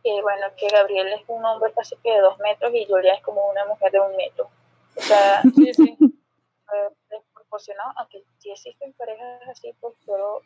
Que, 0.03 0.21
bueno, 0.21 0.47
que 0.57 0.67
Gabriel 0.67 1.07
es 1.07 1.21
un 1.27 1.43
hombre 1.45 1.71
casi 1.73 1.95
que 1.97 2.11
de 2.11 2.19
dos 2.19 2.37
metros 2.39 2.73
y 2.73 2.85
Julia 2.85 3.13
es 3.13 3.21
como 3.21 3.45
una 3.49 3.65
mujer 3.65 3.91
de 3.91 3.99
un 3.99 4.15
metro. 4.15 4.49
O 4.95 5.01
sea, 5.01 5.41
sí, 5.55 5.73
sí. 5.73 5.97
Desproporcionado, 7.09 7.91
aunque 7.97 8.23
sí 8.39 8.51
existen 8.51 8.93
parejas 8.93 9.41
así, 9.49 9.73
pues, 9.79 9.93
pero 10.05 10.41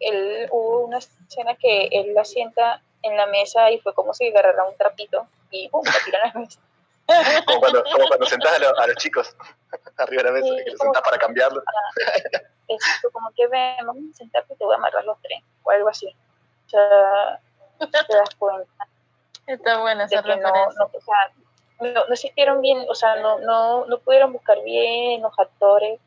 él 0.00 0.48
hubo 0.50 0.86
una 0.86 0.98
escena 0.98 1.54
que 1.56 1.88
él 1.92 2.14
la 2.14 2.24
sienta 2.24 2.82
en 3.02 3.16
la 3.16 3.26
mesa 3.26 3.70
y 3.70 3.80
fue 3.80 3.94
como 3.94 4.14
si 4.14 4.28
agarrara 4.28 4.64
un 4.64 4.76
trapito 4.76 5.26
y 5.50 5.68
¡pum! 5.68 5.82
la 5.84 6.04
tiran 6.04 6.22
a 6.22 6.32
la 6.34 6.40
mesa. 6.40 6.60
como, 7.46 7.60
cuando, 7.60 7.82
como 7.82 8.06
cuando 8.06 8.26
sentás 8.26 8.60
a, 8.60 8.86
los 8.86 8.96
chicos 8.96 9.36
arriba 9.98 10.22
de 10.22 10.28
la 10.28 10.34
mesa, 10.34 10.54
que 10.64 10.70
los 10.70 10.80
sentás 10.80 11.02
para 11.02 11.18
cambiarlo. 11.18 11.62
como 13.12 13.30
que 13.36 13.46
ven, 13.48 13.86
vamos 13.86 14.02
a 14.12 14.16
sentarte 14.16 14.54
y 14.54 14.56
te 14.56 14.64
voy 14.64 14.74
a 14.74 14.78
amarrar 14.78 15.04
los 15.04 15.20
tres, 15.22 15.42
o 15.62 15.70
algo 15.70 15.88
así. 15.88 16.14
O 16.66 16.68
sea, 16.68 17.40
te 17.78 18.16
das 18.16 18.34
cuenta. 18.36 18.86
Está 19.46 19.80
buena 19.80 20.04
esa 20.04 20.22
no, 20.22 20.36
no, 20.36 20.50
o 20.92 21.00
sea, 21.00 21.32
no, 21.80 22.06
no 22.06 22.14
hicieron 22.14 22.60
bien, 22.60 22.84
o 22.88 22.94
sea, 22.94 23.16
no, 23.16 23.38
no, 23.40 23.86
no 23.86 23.98
pudieron 24.00 24.32
buscar 24.32 24.62
bien 24.62 25.22
los 25.22 25.38
actores 25.38 25.98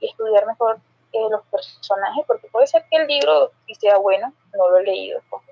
y 0.00 0.06
estudiar 0.08 0.46
mejor 0.46 0.78
eh, 1.12 1.18
los 1.30 1.42
personajes, 1.46 2.24
porque 2.26 2.48
puede 2.48 2.66
ser 2.66 2.84
que 2.90 2.98
el 2.98 3.06
libro 3.06 3.52
sí 3.66 3.74
sea 3.74 3.98
bueno, 3.98 4.32
no 4.56 4.70
lo 4.70 4.78
he 4.78 4.84
leído, 4.84 5.20
pues, 5.28 5.42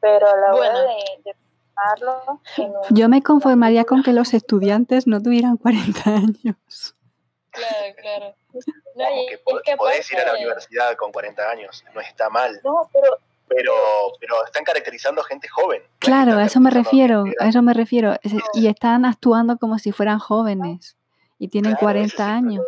pero 0.00 0.28
a 0.28 0.36
la 0.36 0.54
hora 0.54 0.80
de, 0.80 0.94
de 1.24 1.34
Yo 2.90 3.08
me 3.08 3.22
conformaría 3.22 3.84
con 3.84 4.02
que 4.02 4.12
los 4.12 4.34
estudiantes 4.34 5.06
no 5.06 5.20
tuvieran 5.20 5.56
40 5.56 6.10
años. 6.10 6.94
Claro, 7.50 7.94
claro. 8.00 8.34
No, 8.96 9.04
que 9.62 9.76
podés 9.76 10.10
ir 10.10 10.18
a 10.18 10.24
la 10.24 10.32
universidad 10.32 10.96
con 10.96 11.12
40 11.12 11.50
años, 11.50 11.84
no 11.94 12.00
está 12.00 12.30
mal. 12.30 12.58
No, 12.64 12.88
pero 12.90 13.18
pero, 13.48 13.72
pero 14.20 14.44
están 14.44 14.64
caracterizando 14.64 15.22
gente 15.22 15.48
joven. 15.48 15.82
Claro, 15.98 16.34
a 16.34 16.44
eso 16.44 16.60
me 16.60 16.70
refiero, 16.70 17.24
a 17.40 17.48
eso 17.48 17.62
me 17.62 17.74
refiero. 17.74 18.16
Y 18.54 18.66
están 18.66 19.04
actuando 19.04 19.56
como 19.58 19.78
si 19.78 19.92
fueran 19.92 20.18
jóvenes 20.18 20.96
y 21.38 21.48
tienen 21.48 21.74
40 21.76 22.26
años. 22.26 22.64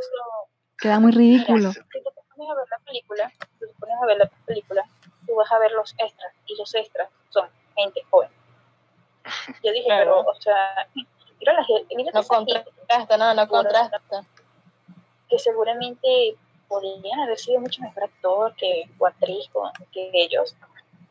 Queda 0.78 1.00
muy 1.00 1.12
ridículo. 1.12 1.72
Si 1.72 1.80
te 1.80 2.00
pones 2.00 2.50
a 2.50 2.54
ver 2.54 2.66
la 2.70 2.78
película, 2.84 3.30
si 3.30 3.66
te 3.66 3.74
pones 3.80 3.96
a 4.02 4.06
ver 4.06 4.18
la 4.18 4.30
película, 4.46 4.84
tú 5.26 5.34
vas 5.34 5.50
a 5.50 5.58
ver 5.58 5.72
los 5.72 5.92
extras 5.98 6.32
y 6.46 6.56
los 6.56 6.74
extras 6.74 7.08
son 7.30 7.48
gente 7.76 8.00
joven. 8.10 8.30
Yo 9.64 9.72
dije, 9.72 9.86
pero, 9.88 10.20
o 10.20 10.40
sea, 10.40 10.88
mira 11.38 11.52
la 11.52 11.66
mira 11.96 12.10
no 12.14 12.22
contrasta, 12.22 13.16
no, 13.16 13.34
no 13.34 13.48
contrasta. 13.48 14.00
Que 15.28 15.38
seguramente 15.38 16.36
podrían 16.68 17.20
haber 17.20 17.38
sido 17.38 17.60
mucho 17.60 17.82
mejor 17.82 18.04
actor 18.04 18.54
que, 18.56 18.84
o 18.98 19.06
actriz 19.06 19.50
que 19.92 20.10
ellos. 20.12 20.54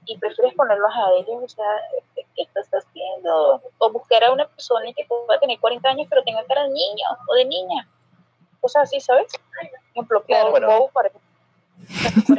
Y 0.05 0.17
prefieres 0.17 0.53
ponerlos 0.53 0.91
a 0.95 1.11
ellos, 1.19 1.43
o 1.43 1.49
sea, 1.49 1.65
¿qué 2.15 2.43
estás 2.43 2.69
haciendo? 2.69 3.61
O 3.77 3.91
buscar 3.91 4.23
a 4.23 4.31
una 4.31 4.47
persona 4.47 4.93
que 4.95 5.05
pueda 5.05 5.39
tener 5.39 5.59
40 5.59 5.89
años 5.89 6.07
pero 6.09 6.23
tenga 6.23 6.45
cara 6.45 6.63
de 6.63 6.69
niño 6.69 7.07
o 7.27 7.33
de 7.35 7.45
niña. 7.45 7.87
Cosas 8.61 8.83
así, 8.83 9.01
¿sabes? 9.01 9.27
Por 9.33 9.65
ejemplo, 9.91 10.23
claro, 10.23 10.51
bueno. 10.51 10.89
para 10.93 11.11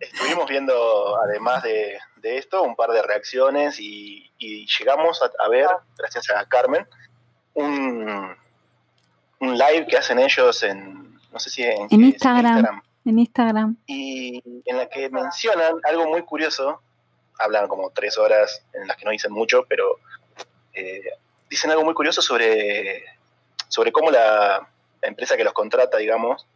estuvimos 0.00 0.48
viendo, 0.48 1.16
además 1.22 1.62
de, 1.62 1.98
esto, 2.22 2.62
un 2.62 2.76
par 2.76 2.90
de 2.90 3.02
reacciones 3.02 3.78
y, 3.78 4.30
llegamos 4.38 5.20
a, 5.22 5.48
ver, 5.48 5.68
gracias 5.96 6.30
a 6.30 6.44
Carmen, 6.46 6.86
un, 7.54 8.36
live 9.40 9.86
que 9.86 9.96
hacen 9.96 10.18
ellos 10.18 10.62
en, 10.62 11.14
no 11.32 11.38
sé 11.38 11.50
si 11.50 11.62
en, 11.62 11.88
Instagram, 11.90 12.82
en 13.04 13.18
Instagram. 13.18 13.76
Y 13.86 14.42
en 14.64 14.76
la 14.76 14.88
que 14.88 15.08
mencionan 15.08 15.76
algo 15.84 16.06
muy 16.08 16.22
curioso, 16.22 16.80
hablan 17.38 17.66
como 17.68 17.90
tres 17.90 18.18
horas 18.18 18.62
en 18.74 18.86
las 18.86 18.96
que 18.96 19.04
no 19.04 19.10
dicen 19.10 19.32
mucho, 19.32 19.64
pero 19.68 19.96
eh, 20.74 21.10
dicen 21.48 21.70
algo 21.70 21.84
muy 21.84 21.94
curioso 21.94 22.20
sobre, 22.20 23.04
sobre 23.68 23.92
cómo 23.92 24.10
la, 24.10 24.68
empresa 25.02 25.34
que 25.34 25.44
los 25.44 25.54
contrata, 25.54 25.96
digamos, 25.96 26.46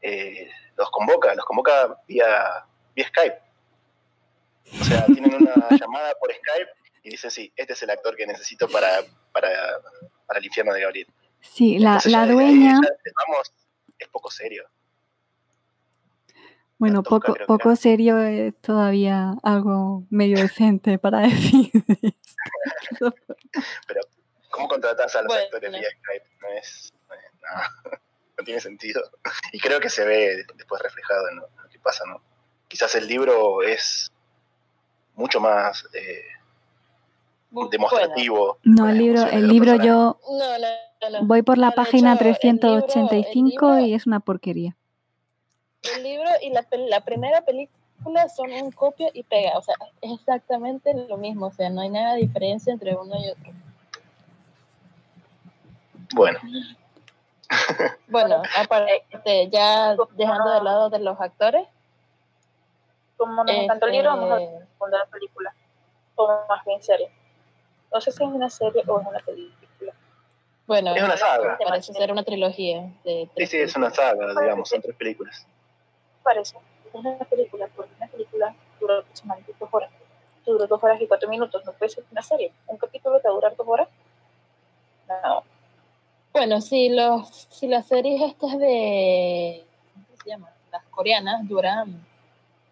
eh, 0.00 0.50
los 0.76 0.90
convoca, 0.90 1.32
los 1.36 1.44
convoca 1.44 1.96
vía 2.08 2.64
vía 2.96 3.06
Skype. 3.06 3.38
O 4.80 4.84
sea, 4.84 5.06
tienen 5.06 5.34
una 5.34 5.54
llamada 5.78 6.12
por 6.18 6.32
Skype 6.32 6.70
y 7.04 7.10
dicen, 7.10 7.30
sí, 7.30 7.52
este 7.54 7.74
es 7.74 7.82
el 7.84 7.90
actor 7.90 8.16
que 8.16 8.26
necesito 8.26 8.68
para, 8.68 8.88
para, 9.32 9.50
para 10.26 10.40
el 10.40 10.46
infierno 10.46 10.72
de 10.72 10.80
Gabriel. 10.80 11.06
Sí, 11.42 11.78
la, 11.78 12.00
la 12.04 12.26
dueña... 12.26 12.80
vamos, 13.26 13.52
es 13.98 14.08
poco 14.08 14.30
serio. 14.30 14.64
Bueno, 16.82 17.04
poco, 17.04 17.36
poco 17.46 17.76
serio 17.76 18.18
es 18.18 18.56
todavía 18.60 19.34
algo 19.44 20.04
medio 20.10 20.38
decente 20.38 20.98
para 20.98 21.20
decir. 21.28 21.70
Pero, 23.86 24.00
¿cómo 24.50 24.66
contratas 24.66 25.14
a 25.14 25.22
los 25.22 25.32
actores 25.32 25.70
vía 25.70 25.88
Skype? 25.90 26.24
No 26.40 26.48
es. 26.48 26.92
No, 28.38 28.44
tiene 28.46 28.60
sentido. 28.60 29.02
Y 29.52 29.60
creo 29.60 29.78
que 29.78 29.90
se 29.90 30.06
ve 30.06 30.46
después 30.56 30.80
reflejado 30.80 31.28
en 31.28 31.36
lo, 31.36 31.48
que 31.70 31.78
pasa, 31.78 32.04
¿no? 32.06 32.22
Quizás 32.66 32.94
el 32.94 33.06
libro 33.06 33.62
es 33.62 34.10
mucho 35.14 35.38
más 35.38 35.86
eh, 35.92 36.24
demostrativo. 37.70 38.58
No, 38.64 38.88
el 38.88 38.98
libro, 38.98 39.22
el 39.26 39.48
libro 39.48 39.76
yo 39.76 40.18
voy 41.22 41.42
por 41.42 41.58
la 41.58 41.72
página 41.72 42.16
385 42.16 43.80
y 43.80 43.94
es 43.94 44.06
una 44.06 44.20
porquería. 44.20 44.76
El 45.96 46.02
libro 46.02 46.28
y 46.40 46.50
la, 46.50 46.66
la 46.88 47.04
primera 47.04 47.44
película 47.44 48.28
son 48.34 48.52
un 48.52 48.70
copia 48.72 49.08
y 49.12 49.22
pega, 49.22 49.58
o 49.58 49.62
sea, 49.62 49.74
es 50.00 50.12
exactamente 50.12 50.92
lo 51.08 51.16
mismo, 51.16 51.46
o 51.46 51.52
sea, 51.52 51.70
no 51.70 51.80
hay 51.80 51.88
nada 51.88 52.14
de 52.14 52.20
diferencia 52.20 52.72
entre 52.72 52.94
uno 52.94 53.14
y 53.18 53.28
otro. 53.28 53.52
Bueno. 56.14 56.38
bueno, 58.08 58.42
aparte, 58.56 59.48
ya 59.50 59.96
dejando 60.16 60.50
de 60.50 60.62
lado 60.62 60.90
de 60.90 60.98
los 60.98 61.20
actores. 61.20 61.66
Como 63.16 63.44
nos 63.44 63.54
encantó 63.54 63.86
el 63.86 63.92
libro, 63.92 64.10
vamos 64.10 64.32
a 64.32 64.42
este, 64.42 64.58
responder 64.58 65.00
la 65.00 65.06
película. 65.06 65.54
O 66.16 66.44
más 66.48 66.64
bien 66.64 66.82
serie. 66.82 67.10
No 67.92 68.00
sé 68.00 68.12
si 68.12 68.22
es 68.22 68.30
una 68.30 68.50
serie 68.50 68.82
o 68.86 69.00
es 69.00 69.06
una 69.06 69.18
película. 69.20 69.92
Bueno, 70.66 70.94
es 70.94 71.02
una 71.02 71.16
saga. 71.16 71.58
Parece 71.64 71.92
ser 71.92 72.12
una 72.12 72.22
trilogía. 72.22 72.90
De 73.04 73.28
sí, 73.36 73.46
sí, 73.46 73.56
es 73.58 73.76
una 73.76 73.90
saga, 73.90 74.28
digamos, 74.40 74.68
son 74.68 74.80
tres 74.80 74.96
películas 74.96 75.46
parece 76.22 76.56
es 76.86 76.94
una 76.94 77.18
película, 77.18 77.68
porque 77.74 77.92
una 77.96 78.06
película 78.06 78.54
dura 78.80 78.98
aproximadamente 78.98 79.54
dos 79.58 79.68
horas. 79.72 79.90
Dura 80.44 80.66
dos 80.66 80.82
horas 80.82 81.00
y 81.00 81.06
cuatro 81.06 81.28
minutos, 81.28 81.64
no 81.64 81.72
puede 81.72 81.90
ser 81.90 82.04
una 82.10 82.22
serie. 82.22 82.52
Un 82.66 82.76
capítulo 82.76 83.20
te 83.20 83.28
va 83.28 83.32
a 83.32 83.34
durar 83.34 83.56
dos 83.56 83.66
horas. 83.68 83.88
No. 85.08 85.44
Bueno, 86.32 86.60
si, 86.60 86.88
los, 86.88 87.28
si 87.50 87.68
las 87.68 87.86
series 87.86 88.22
estas 88.22 88.58
de, 88.58 89.64
¿cómo 89.92 90.06
se 90.22 90.30
llama? 90.30 90.50
Las 90.70 90.82
coreanas 90.84 91.46
duran 91.46 92.06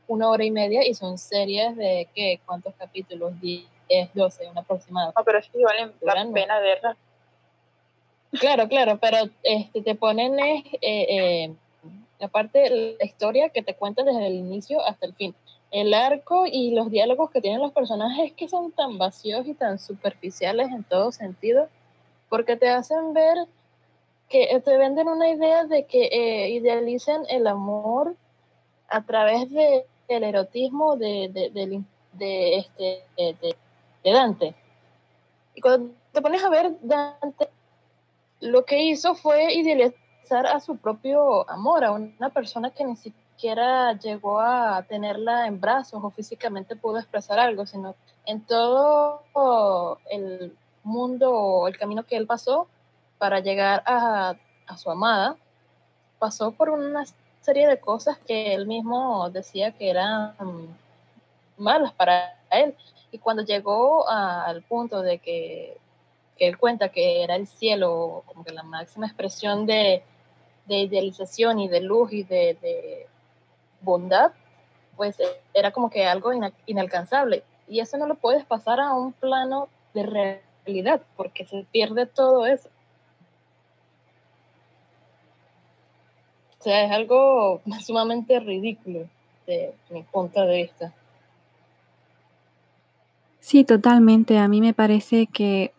una 0.08 0.28
hora 0.28 0.44
y 0.44 0.50
media 0.50 0.86
y 0.86 0.94
son 0.94 1.18
series 1.18 1.76
de, 1.76 2.08
¿qué? 2.14 2.40
¿Cuántos 2.44 2.74
capítulos? 2.74 3.38
10, 3.40 3.64
12, 4.14 4.48
un 4.48 4.58
aproximado. 4.58 5.12
No, 5.16 5.24
pero 5.24 5.42
sí 5.42 5.50
valen 5.62 5.92
la 6.00 6.14
pena 6.32 6.58
verlas. 6.58 6.96
Claro, 8.32 8.68
claro, 8.68 8.98
pero 8.98 9.18
este, 9.42 9.82
te 9.82 9.94
ponen 9.94 10.38
eh, 10.38 10.64
eh, 10.82 11.54
Aparte, 12.22 12.96
la 12.98 13.04
historia 13.04 13.48
que 13.48 13.62
te 13.62 13.74
cuenta 13.74 14.02
desde 14.02 14.26
el 14.26 14.34
inicio 14.34 14.84
hasta 14.86 15.06
el 15.06 15.14
fin. 15.14 15.34
El 15.70 15.94
arco 15.94 16.44
y 16.46 16.72
los 16.72 16.90
diálogos 16.90 17.30
que 17.30 17.40
tienen 17.40 17.60
los 17.60 17.72
personajes 17.72 18.32
que 18.32 18.48
son 18.48 18.72
tan 18.72 18.98
vacíos 18.98 19.46
y 19.46 19.54
tan 19.54 19.78
superficiales 19.78 20.68
en 20.68 20.84
todo 20.84 21.12
sentido, 21.12 21.68
porque 22.28 22.56
te 22.56 22.68
hacen 22.68 23.14
ver 23.14 23.36
que 24.28 24.60
te 24.64 24.76
venden 24.76 25.08
una 25.08 25.28
idea 25.28 25.64
de 25.64 25.86
que 25.86 26.04
eh, 26.06 26.50
idealicen 26.50 27.22
el 27.28 27.46
amor 27.46 28.14
a 28.88 29.02
través 29.02 29.50
del 29.50 29.84
erotismo 30.08 30.96
de, 30.96 31.30
de, 31.32 31.82
de, 32.12 32.56
este, 32.56 33.02
de, 33.16 33.56
Dante. 34.04 34.54
Y 35.54 35.60
cuando 35.60 35.92
te 36.12 36.22
pones 36.22 36.42
a 36.42 36.48
ver, 36.48 36.76
Dante 36.80 37.50
lo 38.40 38.64
que 38.64 38.82
hizo 38.82 39.14
fue 39.14 39.52
idealizar 39.54 40.46
a 40.46 40.60
su 40.60 40.76
propio 40.76 41.48
amor, 41.48 41.84
a 41.84 41.92
una 41.92 42.30
persona 42.30 42.70
que 42.70 42.84
ni 42.84 42.96
siquiera 42.96 43.92
llegó 43.98 44.40
a 44.40 44.82
tenerla 44.82 45.46
en 45.46 45.60
brazos 45.60 46.02
o 46.02 46.10
físicamente 46.10 46.76
pudo 46.76 46.98
expresar 46.98 47.38
algo, 47.38 47.66
sino 47.66 47.94
en 48.24 48.40
todo 48.42 49.22
el 50.10 50.56
mundo 50.82 51.68
el 51.68 51.78
camino 51.78 52.04
que 52.04 52.16
él 52.16 52.26
pasó 52.26 52.66
para 53.18 53.40
llegar 53.40 53.82
a, 53.86 54.34
a 54.66 54.76
su 54.78 54.90
amada, 54.90 55.36
pasó 56.18 56.52
por 56.52 56.70
una 56.70 57.04
serie 57.42 57.68
de 57.68 57.78
cosas 57.80 58.18
que 58.18 58.54
él 58.54 58.66
mismo 58.66 59.28
decía 59.30 59.72
que 59.72 59.90
eran 59.90 60.34
malas 61.58 61.92
para 61.92 62.39
él. 62.50 62.74
Y 63.12 63.18
cuando 63.18 63.44
llegó 63.44 64.08
al 64.08 64.62
punto 64.62 65.02
de 65.02 65.18
que, 65.18 65.76
él 66.38 66.56
cuenta 66.56 66.88
que 66.88 67.22
era 67.22 67.36
el 67.36 67.46
cielo, 67.46 68.22
como 68.26 68.44
que 68.44 68.52
la 68.52 68.62
máxima 68.62 69.06
expresión 69.06 69.66
de, 69.66 70.02
de 70.64 70.78
idealización 70.78 71.60
y 71.60 71.68
de 71.68 71.80
luz 71.82 72.12
y 72.12 72.22
de, 72.22 73.06
bondad, 73.82 74.32
pues 74.96 75.18
eh, 75.20 75.24
era 75.52 75.70
como 75.70 75.90
que 75.90 76.06
algo 76.06 76.30
inalcanzable. 76.66 77.42
Y 77.68 77.80
eso 77.80 77.98
no 77.98 78.06
lo 78.06 78.14
puedes 78.14 78.44
pasar 78.44 78.80
a 78.80 78.94
un 78.94 79.12
plano 79.12 79.68
de 79.92 80.40
realidad, 80.64 81.02
porque 81.16 81.44
se 81.44 81.66
pierde 81.70 82.06
todo 82.06 82.46
eso. 82.46 82.68
O 86.58 86.62
sea, 86.62 86.84
es 86.84 86.92
algo 86.92 87.60
sumamente 87.84 88.38
ridículo 88.38 89.08
de 89.46 89.74
mi 89.88 90.02
punto 90.02 90.42
de 90.42 90.56
vista. 90.56 90.92
Sí, 93.50 93.64
totalmente. 93.64 94.38
A 94.38 94.46
mí 94.46 94.60
me 94.60 94.74
parece 94.74 95.26
que 95.26 95.72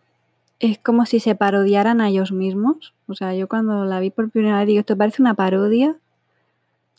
es 0.60 0.76
como 0.76 1.06
si 1.06 1.20
se 1.20 1.34
parodiaran 1.34 2.02
a 2.02 2.10
ellos 2.10 2.30
mismos. 2.30 2.92
O 3.06 3.14
sea, 3.14 3.34
yo 3.34 3.48
cuando 3.48 3.86
la 3.86 3.98
vi 3.98 4.10
por 4.10 4.28
primera 4.28 4.58
vez 4.58 4.66
digo, 4.66 4.80
esto 4.80 4.94
parece 4.94 5.22
una 5.22 5.32
parodia 5.32 5.96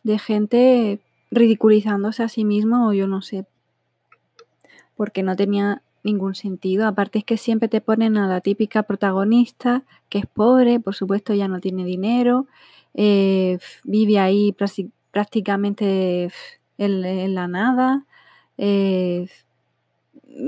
de 0.02 0.18
gente 0.18 1.00
ridiculizándose 1.30 2.24
a 2.24 2.28
sí 2.28 2.44
mismo 2.44 2.88
o 2.88 2.94
yo 2.94 3.08
no 3.08 3.22
sé. 3.22 3.46
Porque 4.98 5.22
no 5.22 5.36
tenía 5.36 5.84
ningún 6.02 6.34
sentido. 6.34 6.88
Aparte 6.88 7.20
es 7.20 7.24
que 7.24 7.38
siempre 7.38 7.68
te 7.68 7.80
ponen 7.80 8.18
a 8.18 8.28
la 8.28 8.42
típica 8.42 8.82
protagonista 8.82 9.84
que 10.10 10.18
es 10.18 10.26
pobre, 10.26 10.80
por 10.80 10.96
supuesto 10.96 11.36
ya 11.36 11.48
no 11.48 11.60
tiene 11.60 11.86
dinero, 11.86 12.48
eh, 12.96 13.60
vive 13.84 14.18
ahí 14.18 14.56
prácticamente 15.12 16.32
en, 16.80 17.36
la 17.36 17.48
nada. 17.48 18.08
Eh, 18.58 19.28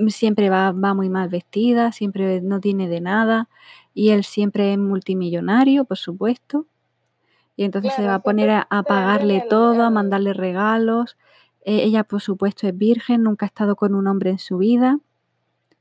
siempre 0.08 0.50
va, 0.50 0.72
va 0.72 0.94
muy 0.94 1.10
mal 1.10 1.30
vestida, 1.30 1.92
siempre 1.92 2.42
no 2.42 2.60
tiene 2.60 2.88
de 2.88 3.02
nada 3.02 3.50
y 3.94 4.10
él 4.10 4.24
siempre 4.24 4.74
es 4.74 4.78
multimillonario, 4.78 5.86
por 5.86 5.98
supuesto. 5.98 6.66
Y 7.56 7.64
entonces 7.64 7.94
se 7.94 8.06
va 8.06 8.16
a 8.16 8.20
poner 8.20 8.50
a, 8.50 8.84
pagarle 8.84 9.46
todo, 9.50 9.84
a 9.84 9.90
mandarle 9.90 10.34
regalos. 10.34 11.18
E, 11.64 11.84
ella, 11.84 12.04
por 12.04 12.22
supuesto, 12.22 12.68
es 12.68 12.78
virgen, 12.78 13.24
nunca 13.24 13.46
ha 13.46 13.48
estado 13.48 13.78
con 13.78 13.96
un 13.96 14.08
hombre 14.08 14.32
en 14.32 14.40
su 14.40 14.58
vida. 14.58 15.00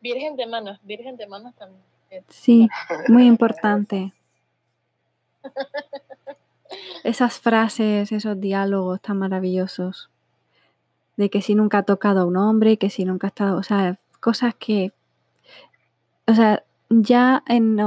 Virgen 0.00 0.36
de 0.36 0.46
manos, 0.46 0.78
virgen 0.84 1.16
de 1.16 1.26
manos 1.26 1.54
también. 1.56 1.82
Sí, 2.28 2.68
muy 3.08 3.26
importante. 3.26 4.12
Esas 7.02 7.38
frases, 7.38 8.12
esos 8.12 8.40
diálogos 8.40 9.00
tan 9.00 9.18
maravillosos 9.18 10.10
de 11.16 11.31
que 11.31 11.42
si 11.42 11.55
nunca 11.55 11.79
ha 11.79 11.83
tocado 11.85 12.22
a 12.22 12.24
un 12.24 12.37
hombre, 12.37 12.77
que 12.77 12.90
si 12.90 13.05
nunca 13.05 13.29
ha 13.29 13.29
estado, 13.29 13.59
o 13.59 13.62
sea, 13.62 13.98
cosas 14.20 14.55
que, 14.55 14.92
o 16.27 16.35
sea, 16.35 16.64
ya 16.90 17.42
en, 17.48 17.81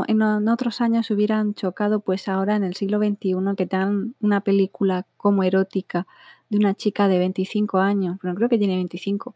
otros 0.50 0.82
años 0.82 1.10
hubieran 1.12 1.54
chocado, 1.54 2.00
pues 2.00 2.28
ahora 2.28 2.56
en 2.56 2.64
el 2.64 2.76
siglo 2.76 3.00
XXI 3.00 3.36
que 3.56 3.66
te 3.66 3.78
dan 3.78 4.16
una 4.22 4.42
película 4.42 5.06
como 5.18 5.44
erótica 5.44 6.08
de 6.50 6.58
una 6.58 6.74
chica 6.74 7.08
de 7.08 7.20
25 7.20 7.80
años, 7.80 8.18
bueno, 8.22 8.36
creo 8.36 8.50
que 8.50 8.58
tiene 8.58 8.76
25, 8.76 9.36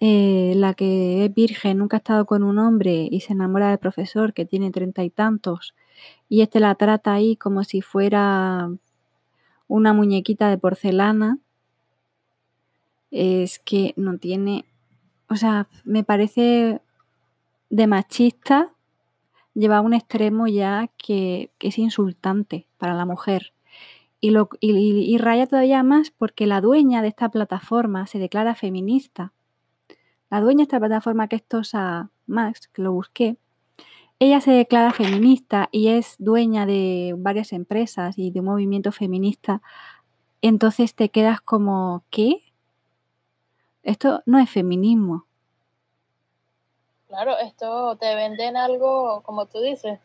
eh, 0.00 0.52
la 0.56 0.74
que 0.74 1.24
es 1.24 1.34
virgen, 1.34 1.78
nunca 1.78 1.96
ha 1.96 1.98
estado 1.98 2.26
con 2.26 2.42
un 2.42 2.58
hombre 2.58 3.08
y 3.10 3.20
se 3.20 3.32
enamora 3.32 3.70
del 3.70 3.78
profesor 3.78 4.32
que 4.32 4.44
tiene 4.44 4.70
treinta 4.70 5.02
y 5.04 5.10
tantos, 5.10 5.74
y 6.28 6.42
este 6.42 6.60
la 6.60 6.74
trata 6.74 7.14
ahí 7.14 7.36
como 7.36 7.64
si 7.64 7.80
fuera 7.82 8.70
una 9.68 9.92
muñequita 9.92 10.48
de 10.48 10.58
porcelana, 10.58 11.38
es 13.10 13.58
que 13.58 13.94
no 13.96 14.18
tiene, 14.18 14.64
o 15.28 15.36
sea, 15.36 15.68
me 15.84 16.04
parece 16.04 16.80
de 17.70 17.86
machista 17.86 18.72
lleva 19.56 19.78
a 19.78 19.80
un 19.80 19.94
extremo 19.94 20.46
ya 20.46 20.88
que, 20.98 21.50
es 21.60 21.78
insultante 21.78 22.66
para 22.78 22.94
la 22.94 23.06
mujer. 23.06 23.52
Y, 24.20 24.30
lo, 24.30 24.48
y, 24.60 25.18
raya 25.18 25.46
todavía 25.46 25.82
más 25.82 26.10
porque 26.10 26.46
la 26.46 26.60
dueña 26.60 27.02
de 27.02 27.08
esta 27.08 27.28
plataforma 27.30 28.06
se 28.06 28.18
declara 28.18 28.54
feminista. 28.54 29.32
La 30.30 30.40
dueña 30.40 30.58
de 30.58 30.62
esta 30.64 30.78
plataforma 30.78 31.28
que 31.28 31.36
es 31.36 31.44
Tosa 31.44 32.10
Max, 32.26 32.68
que 32.72 32.82
lo 32.82 32.92
busqué, 32.92 33.38
ella 34.18 34.40
se 34.40 34.50
declara 34.50 34.92
feminista 34.92 35.68
y 35.70 35.88
es 35.88 36.16
dueña 36.18 36.66
de 36.66 37.14
varias 37.18 37.52
empresas 37.52 38.18
y 38.18 38.30
de 38.30 38.40
un 38.40 38.46
movimiento 38.46 38.90
feminista. 38.90 39.62
Entonces 40.42 40.94
te 40.94 41.10
quedas 41.10 41.40
como, 41.40 42.04
¿qué? 42.10 42.42
Esto 43.86 44.20
no 44.26 44.40
es 44.40 44.50
feminismo. 44.50 45.26
Claro, 47.06 47.38
esto 47.38 47.96
te 47.96 48.16
venden 48.16 48.56
algo, 48.56 49.22
como 49.22 49.46
tú 49.46 49.60
dices, 49.60 50.00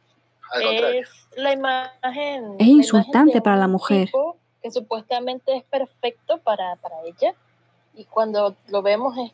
es 0.62 1.10
la 1.36 1.54
imagen. 1.54 2.58
Es 2.60 2.68
insultante 2.68 3.42
para 3.42 3.58
la 3.58 3.68
mujer. 3.68 4.12
que 4.62 4.70
supuestamente 4.70 5.58
es 5.58 5.64
perfecto 5.64 6.38
para, 6.38 6.76
para 6.76 6.96
ella, 7.06 7.34
y 7.96 8.06
cuando 8.06 8.56
lo 8.68 8.84
vemos 8.84 9.18
es 9.18 9.32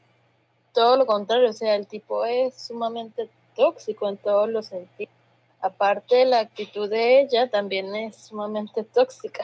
todo 0.74 0.96
lo 0.96 1.06
contrario, 1.06 1.50
o 1.50 1.54
sea, 1.54 1.76
el 1.76 1.86
tipo 1.86 2.24
es 2.24 2.56
sumamente 2.56 3.30
tóxico 3.54 4.08
en 4.08 4.16
todos 4.16 4.48
los 4.48 4.68
sentidos. 4.68 5.14
Aparte, 5.60 6.24
la 6.24 6.40
actitud 6.40 6.90
de 6.90 7.20
ella 7.20 7.50
también 7.50 7.94
es 7.98 8.16
sumamente 8.16 8.84
tóxica. 8.84 9.44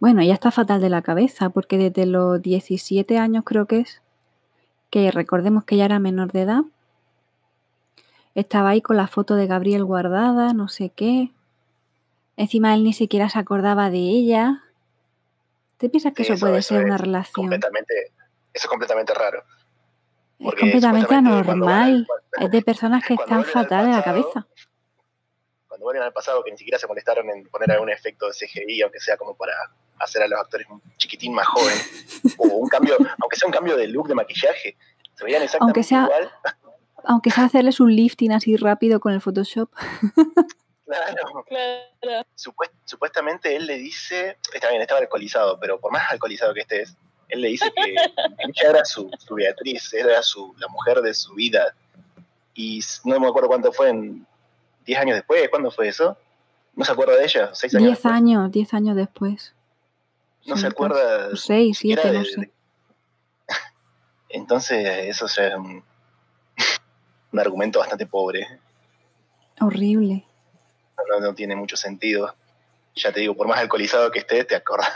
Bueno, 0.00 0.22
ella 0.22 0.34
está 0.34 0.50
fatal 0.50 0.80
de 0.80 0.88
la 0.88 1.02
cabeza, 1.02 1.50
porque 1.50 1.76
desde 1.76 2.06
los 2.06 2.40
17 2.40 3.18
años 3.18 3.44
creo 3.44 3.66
que 3.66 3.80
es, 3.80 4.02
que 4.88 5.10
recordemos 5.10 5.64
que 5.64 5.74
ella 5.74 5.84
era 5.84 5.98
menor 5.98 6.32
de 6.32 6.42
edad, 6.42 6.62
estaba 8.34 8.70
ahí 8.70 8.80
con 8.80 8.96
la 8.96 9.08
foto 9.08 9.34
de 9.34 9.46
Gabriel 9.46 9.84
guardada, 9.84 10.54
no 10.54 10.68
sé 10.68 10.90
qué. 10.90 11.32
Encima 12.36 12.74
él 12.74 12.84
ni 12.84 12.94
siquiera 12.94 13.28
se 13.28 13.38
acordaba 13.38 13.90
de 13.90 13.98
ella. 13.98 14.64
¿Te 15.76 15.90
piensas 15.90 16.14
que 16.14 16.22
eso, 16.22 16.34
puede 16.38 16.62
ser 16.62 16.84
una 16.84 16.96
relación? 16.96 17.44
Completamente, 17.44 17.94
eso 18.52 18.64
es 18.64 18.66
completamente 18.66 19.12
raro. 19.12 19.42
Es 20.38 20.54
completamente 20.54 21.14
anormal. 21.14 22.06
es 22.40 22.50
de 22.50 22.62
personas 22.62 23.04
que 23.04 23.14
están 23.14 23.44
fatal 23.44 23.86
de 23.86 23.92
la 23.92 24.02
cabeza. 24.02 24.46
Cuando 25.68 25.84
vuelven 25.84 26.02
al 26.02 26.12
pasado, 26.12 26.42
que 26.42 26.50
ni 26.50 26.56
siquiera 26.56 26.78
se 26.78 26.86
molestaron 26.86 27.28
en 27.28 27.46
poner 27.48 27.70
algún 27.72 27.90
efecto 27.90 28.26
de 28.26 28.32
CGI, 28.32 28.82
aunque 28.82 29.00
sea 29.00 29.18
como 29.18 29.34
para 29.36 29.52
hacer 30.00 30.22
a 30.22 30.28
los 30.28 30.40
actores 30.40 30.66
un 30.68 30.82
chiquitín 30.96 31.34
más 31.34 31.46
joven, 31.46 31.76
o 32.38 32.46
un 32.46 32.68
cambio, 32.68 32.96
aunque 33.20 33.36
sea 33.36 33.46
un 33.46 33.52
cambio 33.52 33.76
de 33.76 33.86
look, 33.86 34.08
de 34.08 34.14
maquillaje, 34.14 34.76
se 35.14 35.24
veían 35.24 35.42
exactamente 35.42 35.80
aunque 35.80 35.82
sea, 35.82 36.04
igual. 36.04 36.30
Aunque 37.04 37.30
sea 37.30 37.44
hacerles 37.44 37.80
un 37.80 37.94
lifting 37.94 38.32
así 38.32 38.56
rápido 38.56 39.00
con 39.00 39.12
el 39.12 39.20
Photoshop. 39.20 39.70
Claro. 40.90 41.44
claro. 42.00 42.26
supuestamente 42.84 43.54
él 43.54 43.66
le 43.66 43.76
dice, 43.76 44.38
está 44.52 44.70
bien, 44.70 44.82
estaba 44.82 45.00
alcoholizado, 45.00 45.56
pero 45.60 45.78
por 45.78 45.92
más 45.92 46.10
alcoholizado 46.10 46.52
que 46.52 46.62
estés, 46.62 46.96
él 47.28 47.42
le 47.42 47.48
dice 47.48 47.70
que 47.74 47.92
ella 47.92 48.70
era 48.70 48.84
su, 48.84 49.08
Beatriz, 49.30 49.92
era 49.92 50.20
su, 50.22 50.52
la 50.58 50.66
mujer 50.68 51.00
de 51.00 51.14
su 51.14 51.34
vida. 51.34 51.74
Y 52.54 52.80
no 53.04 53.20
me 53.20 53.28
acuerdo 53.28 53.48
cuánto 53.48 53.72
fue, 53.72 53.90
en 53.90 54.26
10 54.84 54.98
años 54.98 55.16
después, 55.16 55.48
¿cuándo 55.48 55.70
fue 55.70 55.88
eso? 55.88 56.16
¿No 56.74 56.84
se 56.84 56.92
acuerda 56.92 57.16
de 57.16 57.24
ella? 57.24 57.50
¿Seis 57.54 57.74
años? 57.74 58.02
10 58.02 58.06
años, 58.06 58.50
10 58.50 58.74
años 58.74 58.96
después. 58.96 59.54
No 60.46 60.56
se 60.56 60.66
acuerda. 60.66 61.36
6, 61.36 61.78
7, 61.78 62.12
no 62.12 62.24
sé. 62.24 62.50
Entonces, 64.28 64.86
eso 65.06 65.26
es 65.26 65.38
un, 65.54 65.84
un 67.32 67.40
argumento 67.40 67.78
bastante 67.78 68.06
pobre. 68.06 68.46
Horrible. 69.60 70.24
No, 71.10 71.20
no, 71.20 71.34
tiene 71.34 71.56
mucho 71.56 71.76
sentido. 71.76 72.34
Ya 72.94 73.12
te 73.12 73.20
digo, 73.20 73.34
por 73.34 73.46
más 73.46 73.58
alcoholizado 73.60 74.10
que 74.10 74.20
estés, 74.20 74.46
te 74.46 74.56
acordás 74.56 74.90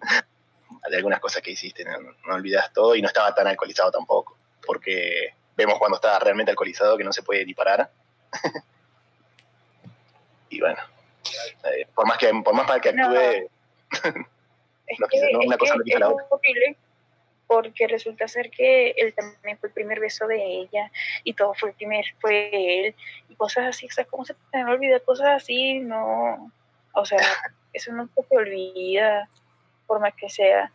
de 0.90 0.96
algunas 0.96 1.20
cosas 1.20 1.42
que 1.42 1.52
hiciste, 1.52 1.84
no, 1.84 1.98
no, 2.00 2.34
olvidas 2.34 2.72
todo 2.72 2.94
y 2.94 3.02
no 3.02 3.08
estaba 3.08 3.34
tan 3.34 3.46
alcoholizado 3.46 3.90
tampoco, 3.90 4.36
porque 4.66 5.34
vemos 5.56 5.78
cuando 5.78 5.96
estaba 5.96 6.18
realmente 6.18 6.50
alcoholizado 6.50 6.96
que 6.96 7.04
no 7.04 7.12
se 7.12 7.22
puede 7.22 7.44
ni 7.46 7.54
parar. 7.54 7.90
y 10.50 10.60
bueno, 10.60 10.78
eh, 11.64 11.86
por 11.94 12.06
más 12.06 12.18
que 12.18 12.30
por 12.44 12.54
más 12.54 12.66
mal 12.66 12.80
que 12.80 12.88
actúe, 12.88 13.48
no, 14.04 14.26
es 14.86 14.98
una 15.44 15.56
cosa 15.56 15.74
no 15.76 15.98
la 15.98 16.08
otra 16.08 16.26
porque 17.52 17.86
resulta 17.86 18.26
ser 18.28 18.50
que 18.50 18.94
él 18.96 19.12
también 19.14 19.58
fue 19.58 19.68
el 19.68 19.74
primer 19.74 20.00
beso 20.00 20.26
de 20.26 20.42
ella 20.42 20.90
y 21.22 21.34
todo 21.34 21.52
fue 21.52 21.68
el 21.68 21.74
primer, 21.74 22.04
fue 22.18 22.48
él 22.52 22.94
y 23.28 23.34
cosas 23.34 23.66
así, 23.66 23.86
o 23.86 23.90
sea, 23.90 24.06
¿cómo 24.06 24.24
se 24.24 24.34
te 24.50 24.64
olvida 24.64 25.00
cosas 25.00 25.42
así? 25.42 25.78
No, 25.80 26.50
o 26.94 27.04
sea, 27.04 27.18
eso 27.74 27.92
no 27.92 28.08
se 28.08 28.36
olvida 28.36 29.28
por 29.86 30.00
más 30.00 30.14
que 30.14 30.30
sea. 30.30 30.72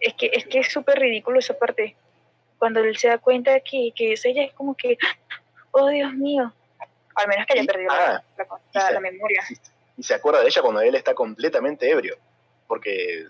Es 0.00 0.14
que 0.14 0.30
es 0.32 0.46
que 0.46 0.60
es 0.60 0.72
súper 0.72 0.98
ridículo 0.98 1.38
esa 1.38 1.58
parte. 1.58 1.94
Cuando 2.58 2.80
él 2.80 2.96
se 2.96 3.08
da 3.08 3.18
cuenta 3.18 3.60
que, 3.60 3.92
que 3.94 4.14
es 4.14 4.24
ella, 4.24 4.44
es 4.44 4.54
como 4.54 4.74
que, 4.74 4.96
oh 5.72 5.88
Dios 5.88 6.14
mío, 6.14 6.54
al 7.14 7.28
menos 7.28 7.46
que 7.46 7.58
haya 7.58 7.64
perdido 7.64 7.92
la, 7.92 8.24
ah, 8.74 8.90
la, 8.92 9.00
memoria. 9.00 9.44
Y 9.96 10.02
se 10.02 10.14
acuerda 10.14 10.40
de 10.40 10.48
ella 10.48 10.62
cuando 10.62 10.80
él 10.80 10.94
está 10.94 11.14
completamente 11.14 11.90
ebrio, 11.90 12.16
porque 12.66 13.26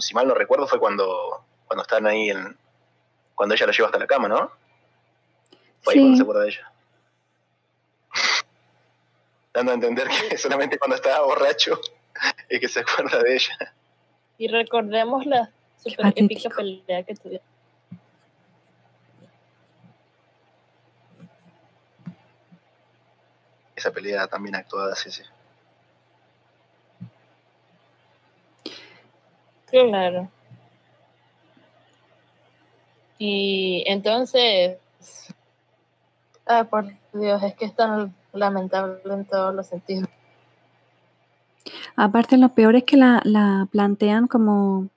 si 0.00 0.14
mal 0.14 0.28
no 0.28 0.34
recuerdo, 0.34 0.66
fue 0.66 0.78
cuando, 0.78 1.44
cuando 1.66 1.82
están 1.82 2.06
ahí, 2.06 2.30
en, 2.30 2.56
cuando 3.34 3.54
ella 3.54 3.66
lo 3.66 3.72
lleva 3.72 3.88
hasta 3.88 3.98
la 3.98 4.06
cama, 4.06 4.28
¿no? 4.28 4.50
Fue 5.82 5.94
ahí 5.94 6.00
cuando 6.00 6.16
se 6.16 6.22
acuerda 6.22 6.42
de 6.42 6.48
ella. 6.48 6.72
Dando 9.52 9.72
a 9.72 9.74
entender 9.74 10.08
que 10.08 10.38
solamente 10.38 10.78
cuando 10.78 10.96
estaba 10.96 11.26
borracho 11.26 11.80
es 12.48 12.60
que 12.60 12.68
se 12.68 12.80
acuerda 12.80 13.22
de 13.22 13.34
ella. 13.34 13.74
Y 14.38 14.48
recordemos 14.48 15.26
la 15.26 15.50
super 15.82 16.12
épica 16.14 16.50
pelea 16.50 17.02
que 17.02 17.14
tuvieron. 17.14 17.53
Esa 23.84 23.92
pelea 23.92 24.26
también 24.26 24.54
actuada, 24.54 24.94
sí, 24.94 25.10
sí. 25.10 25.22
Claro. 29.66 30.30
Y 33.18 33.84
entonces, 33.86 34.78
ah, 36.46 36.64
por 36.64 36.86
Dios, 37.12 37.42
es 37.42 37.54
que 37.56 37.66
es 37.66 37.76
tan 37.76 38.14
lamentable 38.32 39.02
en 39.04 39.26
todos 39.26 39.54
los 39.54 39.66
sentidos. 39.66 40.08
Aparte, 41.94 42.38
lo 42.38 42.54
peor 42.54 42.76
es 42.76 42.84
que 42.84 42.96
la, 42.96 43.20
la 43.24 43.68
plantean 43.70 44.28
como 44.28 44.88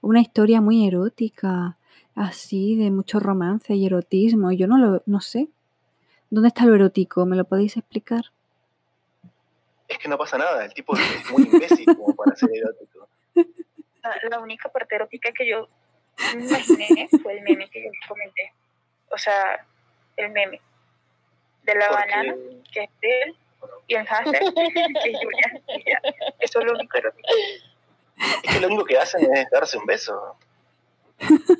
una 0.00 0.20
historia 0.20 0.60
muy 0.60 0.84
erótica, 0.84 1.76
así, 2.16 2.74
de 2.74 2.90
mucho 2.90 3.20
romance 3.20 3.76
y 3.76 3.86
erotismo. 3.86 4.50
Yo 4.50 4.66
no 4.66 4.78
lo 4.78 5.02
no 5.06 5.20
sé. 5.20 5.48
¿Dónde 6.32 6.48
está 6.48 6.64
lo 6.64 6.74
erótico? 6.74 7.26
¿Me 7.26 7.36
lo 7.36 7.44
podéis 7.44 7.76
explicar? 7.76 8.24
Es 9.86 9.98
que 9.98 10.08
no 10.08 10.16
pasa 10.16 10.38
nada, 10.38 10.64
el 10.64 10.72
tipo 10.72 10.96
es 10.96 11.30
muy 11.30 11.42
imbécil 11.42 11.84
como 11.94 12.16
para 12.16 12.34
ser 12.34 12.48
erótico 12.54 13.06
la, 14.30 14.38
única 14.40 14.70
parte 14.70 14.94
erótica 14.94 15.30
que 15.30 15.46
yo 15.46 15.68
me 16.34 16.46
imaginé 16.46 17.06
fue 17.22 17.34
el 17.34 17.42
meme 17.42 17.68
que 17.68 17.84
yo 17.84 17.90
comenté. 18.08 18.54
O 19.10 19.18
sea, 19.18 19.62
el 20.16 20.30
meme 20.30 20.58
de 21.64 21.74
la 21.74 21.90
banana, 21.90 22.34
que 22.72 22.84
es 22.84 22.90
de 23.02 23.22
él, 23.24 23.36
y 23.88 23.94
el 23.94 24.06
hashtag, 24.06 24.32
que 24.54 25.10
es 25.10 25.18
Julia. 25.22 26.00
Eso 26.38 26.60
es 26.60 26.64
lo 26.64 26.72
único 26.72 26.96
erótico. 26.96 27.28
Es 28.42 28.54
que 28.54 28.60
lo 28.60 28.68
único 28.68 28.86
que 28.86 28.96
hacen 28.96 29.36
es 29.36 29.50
darse 29.50 29.76
un 29.76 29.84
beso. 29.84 30.34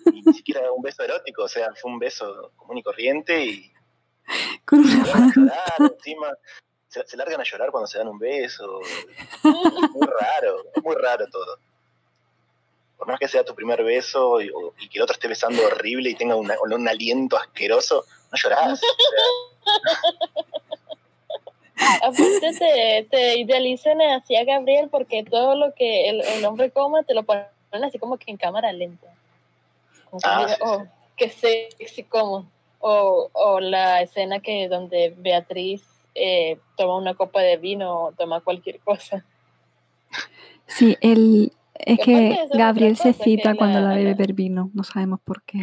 Y 0.06 0.22
ni 0.22 0.32
siquiera 0.32 0.72
un 0.72 0.80
beso 0.80 1.02
erótico, 1.02 1.42
o 1.42 1.48
sea, 1.48 1.68
fue 1.74 1.90
un 1.90 1.98
beso 1.98 2.52
común 2.56 2.78
y 2.78 2.82
corriente 2.82 3.44
y. 3.44 3.70
Con 4.64 4.80
una 4.80 5.04
se, 5.04 5.40
llorar, 5.40 5.92
encima, 5.96 6.28
se, 6.88 7.06
se 7.06 7.16
largan 7.16 7.40
a 7.40 7.44
llorar 7.44 7.70
cuando 7.70 7.86
se 7.86 7.98
dan 7.98 8.08
un 8.08 8.18
beso. 8.18 8.80
Es 8.82 9.44
muy 9.90 10.06
raro, 10.20 10.64
es 10.74 10.82
muy 10.82 10.96
raro 10.96 11.26
todo 11.28 11.58
por 13.02 13.08
más 13.08 13.18
que 13.18 13.26
sea 13.26 13.42
tu 13.42 13.52
primer 13.52 13.82
beso 13.82 14.40
y, 14.40 14.46
que 14.88 14.98
el 14.98 15.02
otro 15.02 15.14
esté 15.14 15.26
besando 15.26 15.66
horrible 15.66 16.10
y 16.10 16.14
tenga 16.14 16.36
un 16.36 16.88
aliento 16.88 17.36
asqueroso, 17.36 18.04
no 18.30 18.38
llorás. 18.38 18.80
Aparte 22.00 22.52
te, 22.58 23.06
te 23.10 23.38
idealizan 23.38 24.00
así 24.02 24.36
a 24.36 24.44
Gabriel 24.44 24.88
porque 24.88 25.24
todo 25.24 25.56
lo 25.56 25.74
que 25.74 26.10
el, 26.10 26.44
hombre 26.44 26.70
coma 26.70 27.02
te 27.02 27.14
lo 27.14 27.24
ponen 27.24 27.44
así 27.72 27.98
como 27.98 28.18
que 28.18 28.30
en 28.30 28.36
cámara 28.36 28.72
lenta. 28.72 29.08
ah, 30.22 30.56
oh, 30.60 30.86
qué 31.16 31.28
sexy 31.28 32.04
como. 32.04 32.46
O, 32.84 33.30
o 33.32 33.60
la 33.60 34.02
escena 34.02 34.40
que 34.40 34.68
donde 34.68 35.14
Beatriz 35.16 35.84
eh, 36.14 36.58
toma 36.76 36.96
una 36.96 37.14
copa 37.14 37.40
de 37.40 37.56
vino 37.56 38.06
o 38.06 38.12
toma 38.12 38.40
cualquier 38.40 38.80
cosa. 38.80 39.24
Sí, 40.66 40.96
el, 41.00 41.52
es 41.74 41.98
que 42.00 42.38
Gabriel 42.52 42.96
se 42.96 43.12
cita 43.12 43.54
cuando 43.54 43.80
la, 43.80 43.94
bebe 43.94 44.14
beber 44.14 44.32
vino, 44.32 44.70
no 44.74 44.84
sabemos 44.84 45.20
por 45.20 45.42
qué. 45.42 45.60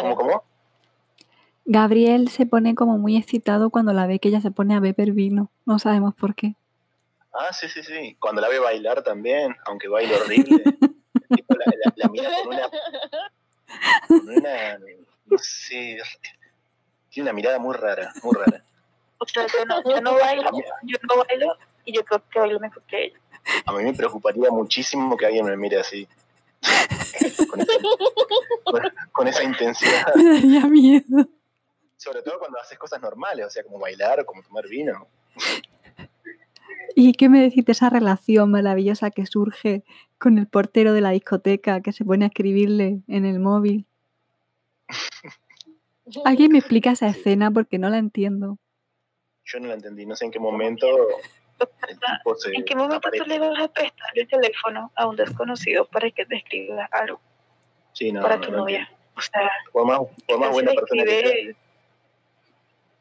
¿Cómo, 0.00 0.16
cómo? 0.16 0.42
Gabriel 1.64 2.28
se 2.28 2.46
pone 2.46 2.74
como 2.74 2.98
muy 2.98 3.16
excitado 3.16 3.70
cuando 3.70 3.92
la 3.92 4.06
ve 4.06 4.18
que 4.18 4.28
ella 4.28 4.40
se 4.40 4.50
pone 4.50 4.74
a 4.74 4.80
beber 4.80 5.12
vino, 5.12 5.50
no 5.64 5.78
sabemos 5.78 6.14
por 6.14 6.34
qué. 6.34 6.56
Ah, 7.32 7.52
sí, 7.52 7.68
sí, 7.68 7.82
sí. 7.82 8.16
Cuando 8.20 8.40
la 8.40 8.48
ve 8.48 8.58
bailar 8.58 9.02
también, 9.02 9.56
aunque 9.64 9.88
baile 9.88 10.14
horrible. 10.16 10.62
la, 11.96 12.08
mira 12.08 12.30
con 12.42 12.48
una, 12.48 12.68
con 14.08 14.28
una, 14.28 14.78
no 15.32 15.38
sé, 15.38 15.98
tiene 17.10 17.30
una 17.30 17.32
mirada 17.32 17.58
muy 17.58 17.74
rara, 17.74 18.12
muy 18.22 18.34
rara. 18.34 18.64
O 19.18 19.26
sea, 19.26 19.46
yo 19.46 19.64
no, 19.64 19.82
yo 19.82 20.00
no 20.00 20.14
bailo, 20.18 20.50
yo 20.82 20.98
no 21.08 21.24
bailo 21.24 21.56
y 21.84 21.94
yo 21.94 22.04
creo 22.04 22.22
que 22.28 22.38
bailo 22.38 22.60
mejor 22.60 22.82
que 22.84 23.04
ella. 23.04 23.18
A 23.66 23.72
mí 23.72 23.82
me 23.82 23.92
preocuparía 23.92 24.50
muchísimo 24.50 25.16
que 25.16 25.26
alguien 25.26 25.46
me 25.46 25.56
mire 25.56 25.80
así. 25.80 26.06
con, 29.12 29.26
esa, 29.26 29.42
intensidad. 29.42 30.14
Me 30.14 30.34
daría 30.34 30.66
miedo. 30.66 31.28
Sobre 31.96 32.22
todo 32.22 32.38
cuando 32.38 32.60
haces 32.60 32.78
cosas 32.78 33.00
normales, 33.02 33.46
o 33.46 33.50
sea, 33.50 33.64
como 33.64 33.80
bailar 33.80 34.20
o 34.20 34.26
como 34.26 34.42
tomar 34.42 34.68
vino. 34.68 35.08
¿Y 36.94 37.14
qué 37.14 37.28
me 37.28 37.40
decís 37.40 37.64
de 37.64 37.72
esa 37.72 37.90
relación 37.90 38.50
maravillosa 38.50 39.10
que 39.10 39.26
surge 39.26 39.82
con 40.18 40.38
el 40.38 40.46
portero 40.46 40.92
de 40.92 41.00
la 41.00 41.10
discoteca 41.10 41.80
que 41.80 41.92
se 41.92 42.04
pone 42.04 42.24
a 42.24 42.28
escribirle 42.28 43.02
en 43.08 43.24
el 43.24 43.40
móvil? 43.40 43.86
¿Alguien 46.24 46.52
me 46.52 46.58
explica 46.58 46.92
esa 46.92 47.08
escena 47.08 47.50
porque 47.50 47.78
no 47.78 47.88
la 47.88 47.98
entiendo? 47.98 48.58
Yo 49.44 49.60
no 49.60 49.68
la 49.68 49.74
entendí, 49.74 50.06
no 50.06 50.16
sé 50.16 50.26
en 50.26 50.30
qué 50.30 50.38
momento 50.38 50.86
¿En 52.52 52.64
qué 52.64 52.74
momento 52.74 53.08
tú 53.16 53.24
le 53.24 53.38
vas 53.38 53.60
a 53.60 53.68
prestar 53.68 54.08
el 54.14 54.28
teléfono 54.28 54.90
a 54.94 55.06
un 55.06 55.16
desconocido 55.16 55.84
para 55.86 56.10
que 56.10 56.26
te 56.26 56.36
escriba 56.36 56.88
algo? 56.90 57.20
Sí, 57.92 58.10
no, 58.12 58.20
para 58.20 58.40
tu 58.40 58.50
novia. 58.50 58.90
O 59.16 59.20
sea, 59.20 59.50
por 59.72 59.86
más, 59.86 60.00
por 60.26 60.38
más 60.38 60.50
buena 60.50 60.72
persona 60.72 61.04
que 61.04 61.54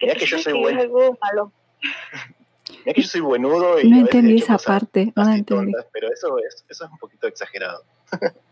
Mira 0.02 0.16
que 0.16 0.26
yo 0.26 0.38
soy 0.40 0.54
bueno. 0.54 0.82
Algo 0.82 1.18
malo. 1.22 1.52
Mira 2.86 2.94
que 2.94 3.02
yo 3.02 3.08
soy 3.08 3.22
buenudo 3.22 3.80
y. 3.80 3.90
No 3.90 3.98
entendí 3.98 4.40
esa 4.40 4.58
parte, 4.58 5.14
no 5.16 5.24
la 5.24 5.36
entendí. 5.36 5.74
pero 5.92 6.12
eso 6.12 6.38
es, 6.40 6.66
eso 6.68 6.86
es 6.86 6.92
un 6.92 6.98
poquito 6.98 7.28
exagerado. 7.28 7.84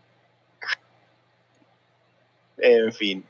en 2.62 2.92
fin. 2.92 3.24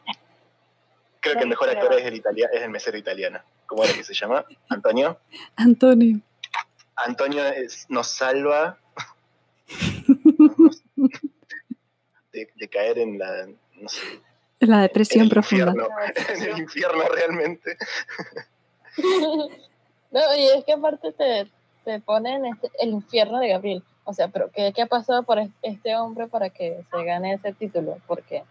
Creo 1.21 1.35
que 1.35 1.43
el 1.43 1.49
mejor 1.49 1.69
actor 1.69 1.93
es 1.95 2.07
el, 2.07 2.15
italiano, 2.15 2.53
es 2.55 2.63
el 2.63 2.71
mesero 2.71 2.97
italiano. 2.97 3.41
¿Cómo 3.67 3.85
era 3.85 3.93
que 3.93 4.05
se 4.05 4.15
llama? 4.15 4.45
¿Antonio? 4.69 5.19
Antonio. 5.57 6.21
Antonio 6.97 7.43
nos 7.89 8.09
salva 8.09 8.79
de, 12.33 12.69
caer 12.69 12.99
en 12.99 13.19
la, 13.19 13.47
no 13.77 13.89
sé, 13.89 14.21
en 14.61 14.71
la 14.71 14.83
depresión 14.83 15.29
profunda. 15.29 15.75
en 16.29 16.43
el 16.43 16.59
infierno 16.59 17.05
realmente. 17.15 17.77
no, 20.11 20.37
y 20.37 20.47
es 20.47 20.65
que 20.65 20.73
aparte 20.73 21.13
te, 21.13 21.49
te 21.85 22.01
ponen 22.01 22.47
este, 22.47 22.71
el 22.81 22.91
infierno 22.91 23.39
de 23.39 23.49
Gabriel. 23.49 23.83
O 24.05 24.13
sea, 24.13 24.29
pero 24.29 24.51
¿qué, 24.51 24.73
¿qué, 24.75 24.83
ha 24.83 24.87
pasado 24.87 25.23
por 25.23 25.39
este 25.63 25.97
hombre 25.97 26.27
para 26.27 26.51
que 26.51 26.83
se 26.91 27.05
gane 27.05 27.35
ese 27.35 27.53
título? 27.53 27.99
Porque 28.07 28.43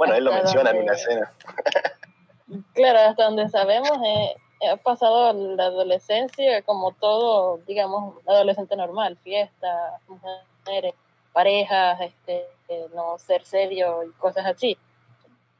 bueno, 0.00 0.14
él 0.14 0.24
lo 0.24 0.32
menciona 0.32 0.70
en 0.70 0.82
una 0.82 0.92
escena. 0.94 1.30
claro, 2.72 2.98
hasta 3.00 3.24
donde 3.24 3.50
sabemos, 3.50 3.90
eh, 4.02 4.34
ha 4.66 4.76
pasado 4.78 5.30
la 5.34 5.64
adolescencia 5.64 6.62
como 6.62 6.92
todo, 6.92 7.58
digamos, 7.66 8.14
adolescente 8.26 8.76
normal, 8.76 9.18
fiesta, 9.18 10.00
mujeres, 10.08 10.94
parejas, 11.34 12.00
este, 12.00 12.46
no 12.94 13.18
ser 13.18 13.44
serio 13.44 14.02
y 14.04 14.10
cosas 14.12 14.46
así. 14.46 14.78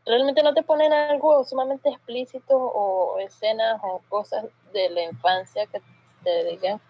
Realmente 0.07 0.43
no 0.43 0.55
te 0.55 0.63
ponen 0.63 0.91
algo 0.95 1.45
sumamente 1.45 1.91
explícito 1.91 2.57
o 2.57 3.19
escenas 3.19 3.79
o 3.83 4.01
cosas 4.09 4.47
de 4.73 4.89
la 4.89 5.03
infancia 5.03 5.67
que 5.67 5.83
te 6.25 6.45
digan 6.45 6.81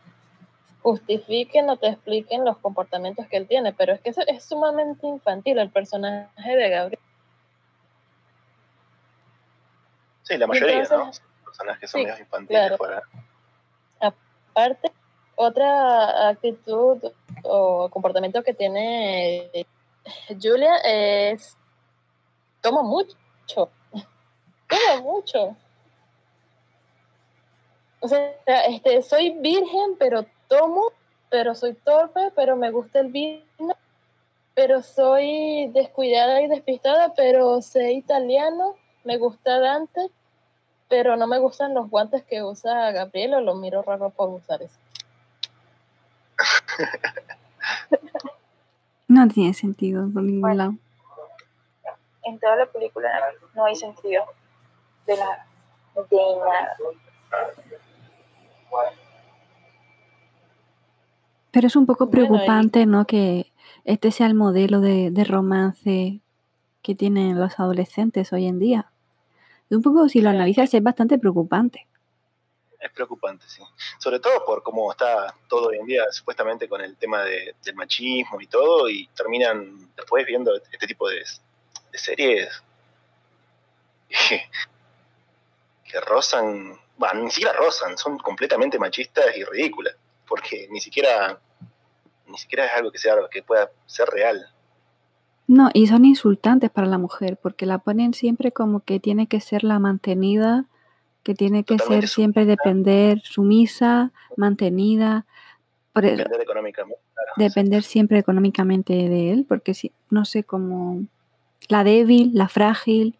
justifiquen 0.82 1.68
o 1.68 1.76
te 1.76 1.88
expliquen 1.88 2.44
los 2.44 2.58
comportamientos 2.58 3.26
que 3.26 3.38
él 3.38 3.48
tiene, 3.48 3.72
pero 3.72 3.92
es 3.92 4.00
que 4.00 4.14
es 4.28 4.44
sumamente 4.44 5.08
infantil 5.08 5.58
el 5.58 5.70
personaje 5.70 6.56
de 6.56 6.70
Gabriel. 6.70 7.00
Sí, 10.30 10.38
la 10.38 10.46
mayoría, 10.46 10.84
¿no? 10.84 11.10
que 11.80 11.88
son 11.88 12.00
infantiles 12.00 12.78
Aparte, 14.00 14.92
otra 15.34 16.28
actitud 16.28 17.02
o 17.42 17.88
comportamiento 17.90 18.44
que 18.44 18.54
tiene 18.54 19.50
Julia 20.40 20.76
es 20.84 21.56
toma 22.60 22.82
mucho. 22.82 23.16
Toma 24.68 25.02
mucho. 25.02 25.56
O 27.98 28.06
sea, 28.06 28.30
este, 28.68 29.02
soy 29.02 29.30
virgen, 29.40 29.96
pero 29.98 30.24
tomo, 30.46 30.92
pero 31.28 31.56
soy 31.56 31.74
torpe, 31.74 32.30
pero 32.36 32.54
me 32.54 32.70
gusta 32.70 33.00
el 33.00 33.08
vino, 33.08 33.42
pero 34.54 34.80
soy 34.80 35.68
descuidada 35.74 36.40
y 36.40 36.46
despistada, 36.46 37.14
pero 37.14 37.60
sé 37.62 37.92
italiano, 37.92 38.76
me 39.02 39.18
gusta 39.18 39.58
Dante, 39.58 40.10
pero 40.90 41.16
no 41.16 41.26
me 41.29 41.38
gustan 41.38 41.72
los 41.72 41.88
guantes 41.88 42.24
que 42.24 42.42
usa 42.42 42.90
Gabriel 42.90 43.35
o 43.35 43.40
lo 43.40 43.55
miro 43.55 43.81
raro 43.81 44.11
por 44.11 44.29
usar 44.29 44.61
eso. 44.61 44.74
no 49.09 49.29
tiene 49.29 49.55
sentido 49.55 50.11
por 50.12 50.24
ningún 50.24 50.57
lado. 50.57 50.74
En 52.24 52.38
toda 52.40 52.57
la 52.57 52.66
película 52.66 53.09
no 53.55 53.64
hay 53.64 53.76
sentido 53.76 54.24
de 55.07 55.16
la 55.16 55.46
de 55.94 56.16
nada. 56.44 56.76
Pero 61.53 61.66
es 61.66 61.76
un 61.76 61.87
poco 61.87 62.11
preocupante, 62.11 62.87
¿no? 62.87 63.07
Que 63.07 63.53
este 63.85 64.11
sea 64.11 64.26
el 64.26 64.35
modelo 64.35 64.81
de, 64.81 65.12
de 65.12 65.24
romance 65.24 66.20
que 66.83 66.94
tienen 66.96 67.38
los 67.38 67.61
adolescentes 67.61 68.33
hoy 68.33 68.46
en 68.46 68.59
día 68.59 68.90
un 69.76 69.83
poco, 69.83 70.09
si 70.09 70.20
lo 70.20 70.30
analizas, 70.30 70.72
es 70.74 70.83
bastante 70.83 71.18
preocupante. 71.18 71.87
Es 72.80 72.90
preocupante, 72.92 73.44
sí. 73.46 73.62
Sobre 73.98 74.20
todo 74.20 74.44
por 74.44 74.62
cómo 74.62 74.90
está 74.90 75.35
todo 75.48 75.68
hoy 75.68 75.76
en 75.76 75.87
día, 75.87 76.04
supuestamente 76.11 76.68
con 76.68 76.80
el 76.80 76.96
tema 76.96 77.22
de, 77.24 77.54
del 77.62 77.74
machismo 77.74 78.40
y 78.40 78.46
todo, 78.46 78.88
y 78.88 79.06
terminan 79.09 79.92
después 79.94 80.24
viendo 80.26 80.56
este 80.56 80.87
tipo 80.87 81.09
de, 81.09 81.22
series 81.92 82.62
que, 85.85 86.00
rozan, 86.00 86.80
bueno, 86.96 87.24
ni 87.24 87.30
siquiera 87.30 87.52
rozan, 87.52 87.98
son 87.98 88.16
completamente 88.18 88.78
machistas 88.78 89.37
y 89.37 89.44
ridículas, 89.44 89.94
porque 90.26 90.66
ni 90.70 90.80
siquiera, 90.80 91.38
ni 92.26 92.38
siquiera 92.38 92.64
es 92.64 92.72
algo 92.72 92.90
que 92.90 92.98
sea 92.98 93.14
que 93.30 93.42
pueda 93.42 93.70
ser 93.87 94.09
real. 94.09 94.50
No, 95.50 95.68
y 95.74 95.88
son 95.88 96.04
insultantes 96.04 96.70
para 96.70 96.86
la 96.86 96.96
mujer, 96.96 97.36
porque 97.36 97.66
la 97.66 97.78
ponen 97.78 98.14
siempre 98.14 98.52
como 98.52 98.84
que 98.84 99.00
tiene 99.00 99.26
que 99.26 99.40
ser 99.40 99.64
la 99.64 99.80
mantenida, 99.80 100.66
que 101.24 101.34
tiene 101.34 101.64
que 101.64 101.76
ser 101.76 102.06
siempre 102.06 102.44
depender, 102.44 103.18
sumisa, 103.22 104.12
mantenida. 104.36 105.26
E 105.96 106.02
depender 106.02 106.40
económicamente. 106.42 107.02
depender 107.36 107.82
siempre 107.82 108.20
económicamente 108.20 108.92
de 108.92 109.32
él, 109.32 109.44
porque 109.48 109.74
si, 109.74 109.90
no 110.08 110.24
sé, 110.24 110.44
como 110.44 111.02
la 111.68 111.82
débil, 111.82 112.30
la 112.32 112.46
frágil. 112.46 113.18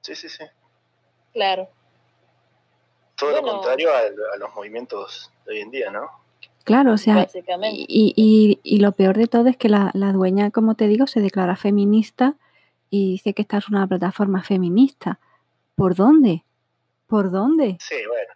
Sí, 0.00 0.16
sí, 0.16 0.28
sí. 0.28 0.42
Claro. 1.32 1.68
Todo 3.14 3.36
lo 3.36 3.42
contrario 3.42 3.88
a 3.94 4.36
los 4.36 4.52
movimientos 4.52 5.30
de 5.46 5.52
hoy 5.52 5.60
en 5.60 5.70
día, 5.70 5.92
¿no? 5.92 6.10
Claro, 6.64 6.92
o 6.92 6.98
sea, 6.98 7.26
y, 7.72 8.14
y, 8.16 8.60
y, 8.62 8.80
lo 8.80 8.92
peor 8.92 9.16
de 9.16 9.26
todo 9.26 9.48
es 9.48 9.56
que 9.56 9.68
la, 9.68 9.90
la, 9.94 10.12
dueña, 10.12 10.50
como 10.50 10.74
te 10.74 10.88
digo, 10.88 11.06
se 11.06 11.20
declara 11.20 11.56
feminista 11.56 12.36
y 12.90 13.12
dice 13.12 13.32
que 13.32 13.42
esta 13.42 13.58
es 13.58 13.68
una 13.68 13.86
plataforma 13.86 14.42
feminista. 14.42 15.18
¿Por 15.74 15.94
dónde? 15.94 16.44
¿Por 17.06 17.30
dónde? 17.30 17.78
Sí, 17.80 17.96
bueno, 18.06 18.34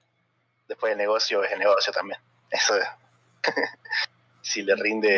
después 0.66 0.92
el 0.92 0.98
negocio 0.98 1.44
es 1.44 1.52
el 1.52 1.58
negocio 1.58 1.92
también. 1.92 2.18
Eso 2.50 2.76
es. 2.76 2.86
si 4.40 4.62
le 4.62 4.74
rinde, 4.76 5.16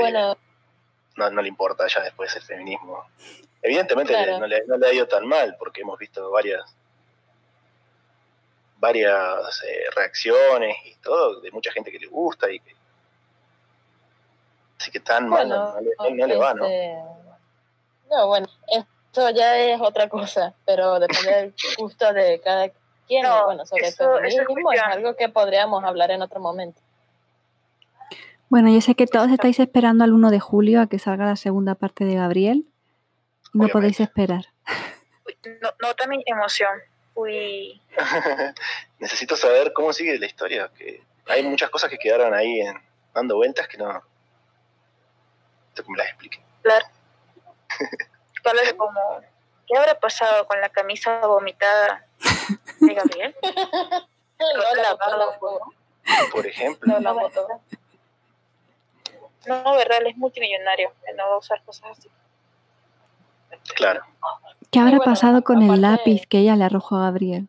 no, 1.16 1.30
no 1.30 1.42
le 1.42 1.48
importa 1.48 1.86
ya 1.86 2.02
después 2.02 2.34
el 2.36 2.42
feminismo. 2.42 3.04
Evidentemente 3.62 4.12
no, 4.38 4.46
le, 4.46 4.64
no 4.66 4.76
le 4.76 4.86
ha 4.86 4.92
ido 4.92 5.06
tan 5.06 5.26
mal 5.26 5.56
porque 5.58 5.80
hemos 5.80 5.98
visto 5.98 6.30
varias 6.30 6.76
varias 8.78 9.62
eh, 9.64 9.86
reacciones 9.94 10.76
y 10.84 10.94
todo 10.96 11.40
de 11.40 11.50
mucha 11.50 11.72
gente 11.72 11.90
que 11.90 11.98
le 11.98 12.06
gusta 12.06 12.50
y 12.50 12.60
que 12.60 12.75
Así 14.78 14.90
que 14.90 15.00
tan 15.00 15.28
mal 15.28 15.48
no, 15.48 15.74
le, 15.80 16.36
va, 16.36 16.54
¿no? 16.54 16.66
Este, 16.66 16.98
no, 18.10 18.26
bueno, 18.26 18.46
esto 18.68 19.30
ya 19.30 19.56
es 19.58 19.80
otra 19.80 20.08
cosa, 20.08 20.54
pero 20.64 20.98
depende 20.98 21.30
del 21.30 21.54
gusto 21.78 22.12
de 22.12 22.40
cada 22.40 22.70
quien. 23.06 23.24
bueno, 23.44 23.64
sobre 23.64 23.92
todo 23.92 24.18
el 24.18 24.30
feminismo 24.30 24.72
es, 24.72 24.82
algo 24.82 25.16
que 25.16 25.28
podríamos 25.28 25.82
hablar 25.84 26.10
en 26.10 26.22
otro 26.22 26.40
momento. 26.40 26.80
Bueno, 28.48 28.70
yo 28.70 28.80
sé 28.80 28.94
que 28.94 29.06
todos 29.06 29.30
estáis 29.30 29.58
esperando 29.58 30.04
al 30.04 30.12
1 30.12 30.30
de 30.30 30.40
julio 30.40 30.80
a 30.80 30.86
que 30.86 30.98
salga 30.98 31.26
la 31.26 31.36
segunda 31.36 31.74
parte 31.74 32.04
de 32.04 32.14
Gabriel. 32.14 32.68
No 33.52 33.68
podéis 33.68 34.00
esperar. 34.00 34.44
No, 35.62 35.70
nota 35.80 36.06
mi 36.06 36.22
emoción. 36.26 36.78
Uy. 37.14 37.80
Necesito 38.98 39.36
saber 39.36 39.72
cómo 39.72 39.92
sigue 39.92 40.18
la 40.18 40.26
historia. 40.26 40.70
Que 40.76 41.02
hay 41.26 41.42
muchas 41.42 41.70
cosas 41.70 41.90
que 41.90 41.98
quedaron 41.98 42.34
ahí 42.34 42.60
en, 42.60 42.76
dando 43.14 43.36
vueltas 43.36 43.66
que 43.66 43.78
no, 43.78 44.02
que 45.82 45.90
me 45.90 45.98
las 45.98 46.08
explique. 46.08 46.42
Claro. 46.62 46.86
como, 48.76 49.00
¿qué 49.66 49.76
habrá 49.76 49.98
pasado 49.98 50.46
con 50.46 50.60
la 50.60 50.68
camisa 50.68 51.26
vomitada 51.26 52.06
de 52.80 52.94
Gabriel? 52.94 53.34
Por 56.32 56.46
ejemplo. 56.46 57.00
No, 57.00 57.14
no, 59.46 59.76
verdad, 59.76 59.98
él 60.00 60.08
es 60.08 60.16
multimillonario, 60.16 60.92
él 61.06 61.16
no 61.16 61.28
va 61.28 61.34
a 61.34 61.38
usar 61.38 61.62
cosas 61.64 61.98
así. 61.98 62.08
Claro. 63.74 64.02
¿Qué 64.70 64.80
habrá 64.80 64.98
pasado 64.98 65.42
con 65.42 65.62
el 65.62 65.80
lápiz 65.80 66.26
que 66.26 66.38
ella 66.38 66.56
le 66.56 66.64
arrojó 66.64 66.96
a 66.96 67.02
Gabriel? 67.02 67.48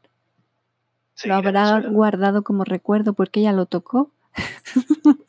¿Lo 1.23 1.35
habrá 1.35 1.81
guardado 1.81 2.43
como 2.43 2.63
recuerdo 2.63 3.13
porque 3.13 3.39
ella 3.39 3.51
lo 3.51 3.65
tocó? 3.65 4.11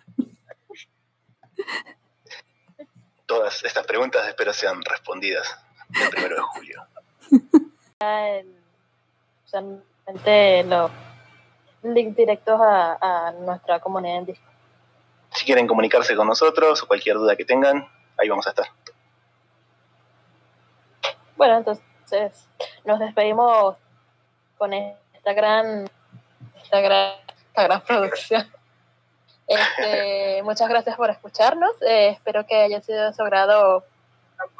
Todas 3.28 3.62
estas 3.62 3.86
preguntas 3.86 4.26
espero 4.26 4.54
sean 4.54 4.80
respondidas 4.82 5.54
el 6.02 6.08
primero 6.08 6.36
de 6.36 6.40
julio. 6.40 6.86
Solamente 9.44 10.64
los 10.64 10.90
links 11.82 12.16
directos 12.16 12.58
a, 12.58 13.34
nuestra 13.38 13.80
comunidad 13.80 14.16
en 14.16 14.24
Discord. 14.24 14.54
Si 15.34 15.44
quieren 15.44 15.66
comunicarse 15.66 16.16
con 16.16 16.26
nosotros 16.26 16.82
o 16.82 16.86
cualquier 16.86 17.16
duda 17.16 17.36
que 17.36 17.44
tengan, 17.44 17.86
ahí 18.16 18.30
vamos 18.30 18.46
a 18.46 18.50
estar. 18.50 18.68
Bueno, 21.36 21.58
entonces 21.58 22.48
nos 22.86 22.98
despedimos 22.98 23.76
con 24.56 24.72
esta 24.72 25.34
gran, 25.34 25.86
esta 26.62 26.80
gran, 26.80 27.12
esta 27.46 27.62
gran 27.62 27.82
producción. 27.82 28.50
Este, 29.48 30.42
muchas 30.42 30.68
gracias 30.68 30.94
por 30.96 31.08
escucharnos. 31.08 31.70
Eh, 31.80 32.10
espero 32.10 32.46
que 32.46 32.54
haya 32.54 32.82
sido 32.82 33.06
de 33.06 33.14
su 33.14 33.22
agrado 33.22 33.82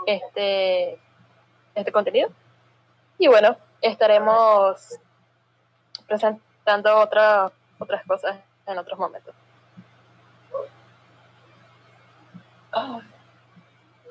este, 0.07 0.99
este 1.75 1.93
contenido. 1.93 2.31
Y 3.19 3.29
bueno, 3.29 3.59
estaremos 3.83 4.99
presentando 6.07 6.97
otra, 6.97 7.53
otras 7.79 8.03
cosas 8.07 8.39
en 8.67 8.79
otros 8.79 8.99
momentos. 8.99 9.35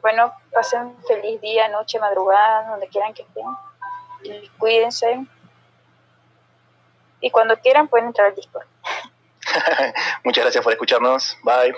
Bueno, 0.01 0.31
pasen 0.53 0.95
feliz 1.07 1.41
día, 1.41 1.69
noche, 1.69 1.99
madrugada, 1.99 2.69
donde 2.69 2.87
quieran 2.87 3.15
que 3.15 3.23
estén. 3.23 3.45
Y 4.23 4.47
cuídense. 4.59 5.25
Y 7.19 7.31
cuando 7.31 7.57
quieran 7.57 7.87
pueden 7.87 8.07
entrar 8.07 8.27
al 8.27 8.35
Discord. 8.35 8.67
Muchas 10.23 10.43
gracias 10.43 10.63
por 10.63 10.73
escucharnos. 10.73 11.37
Bye. 11.43 11.73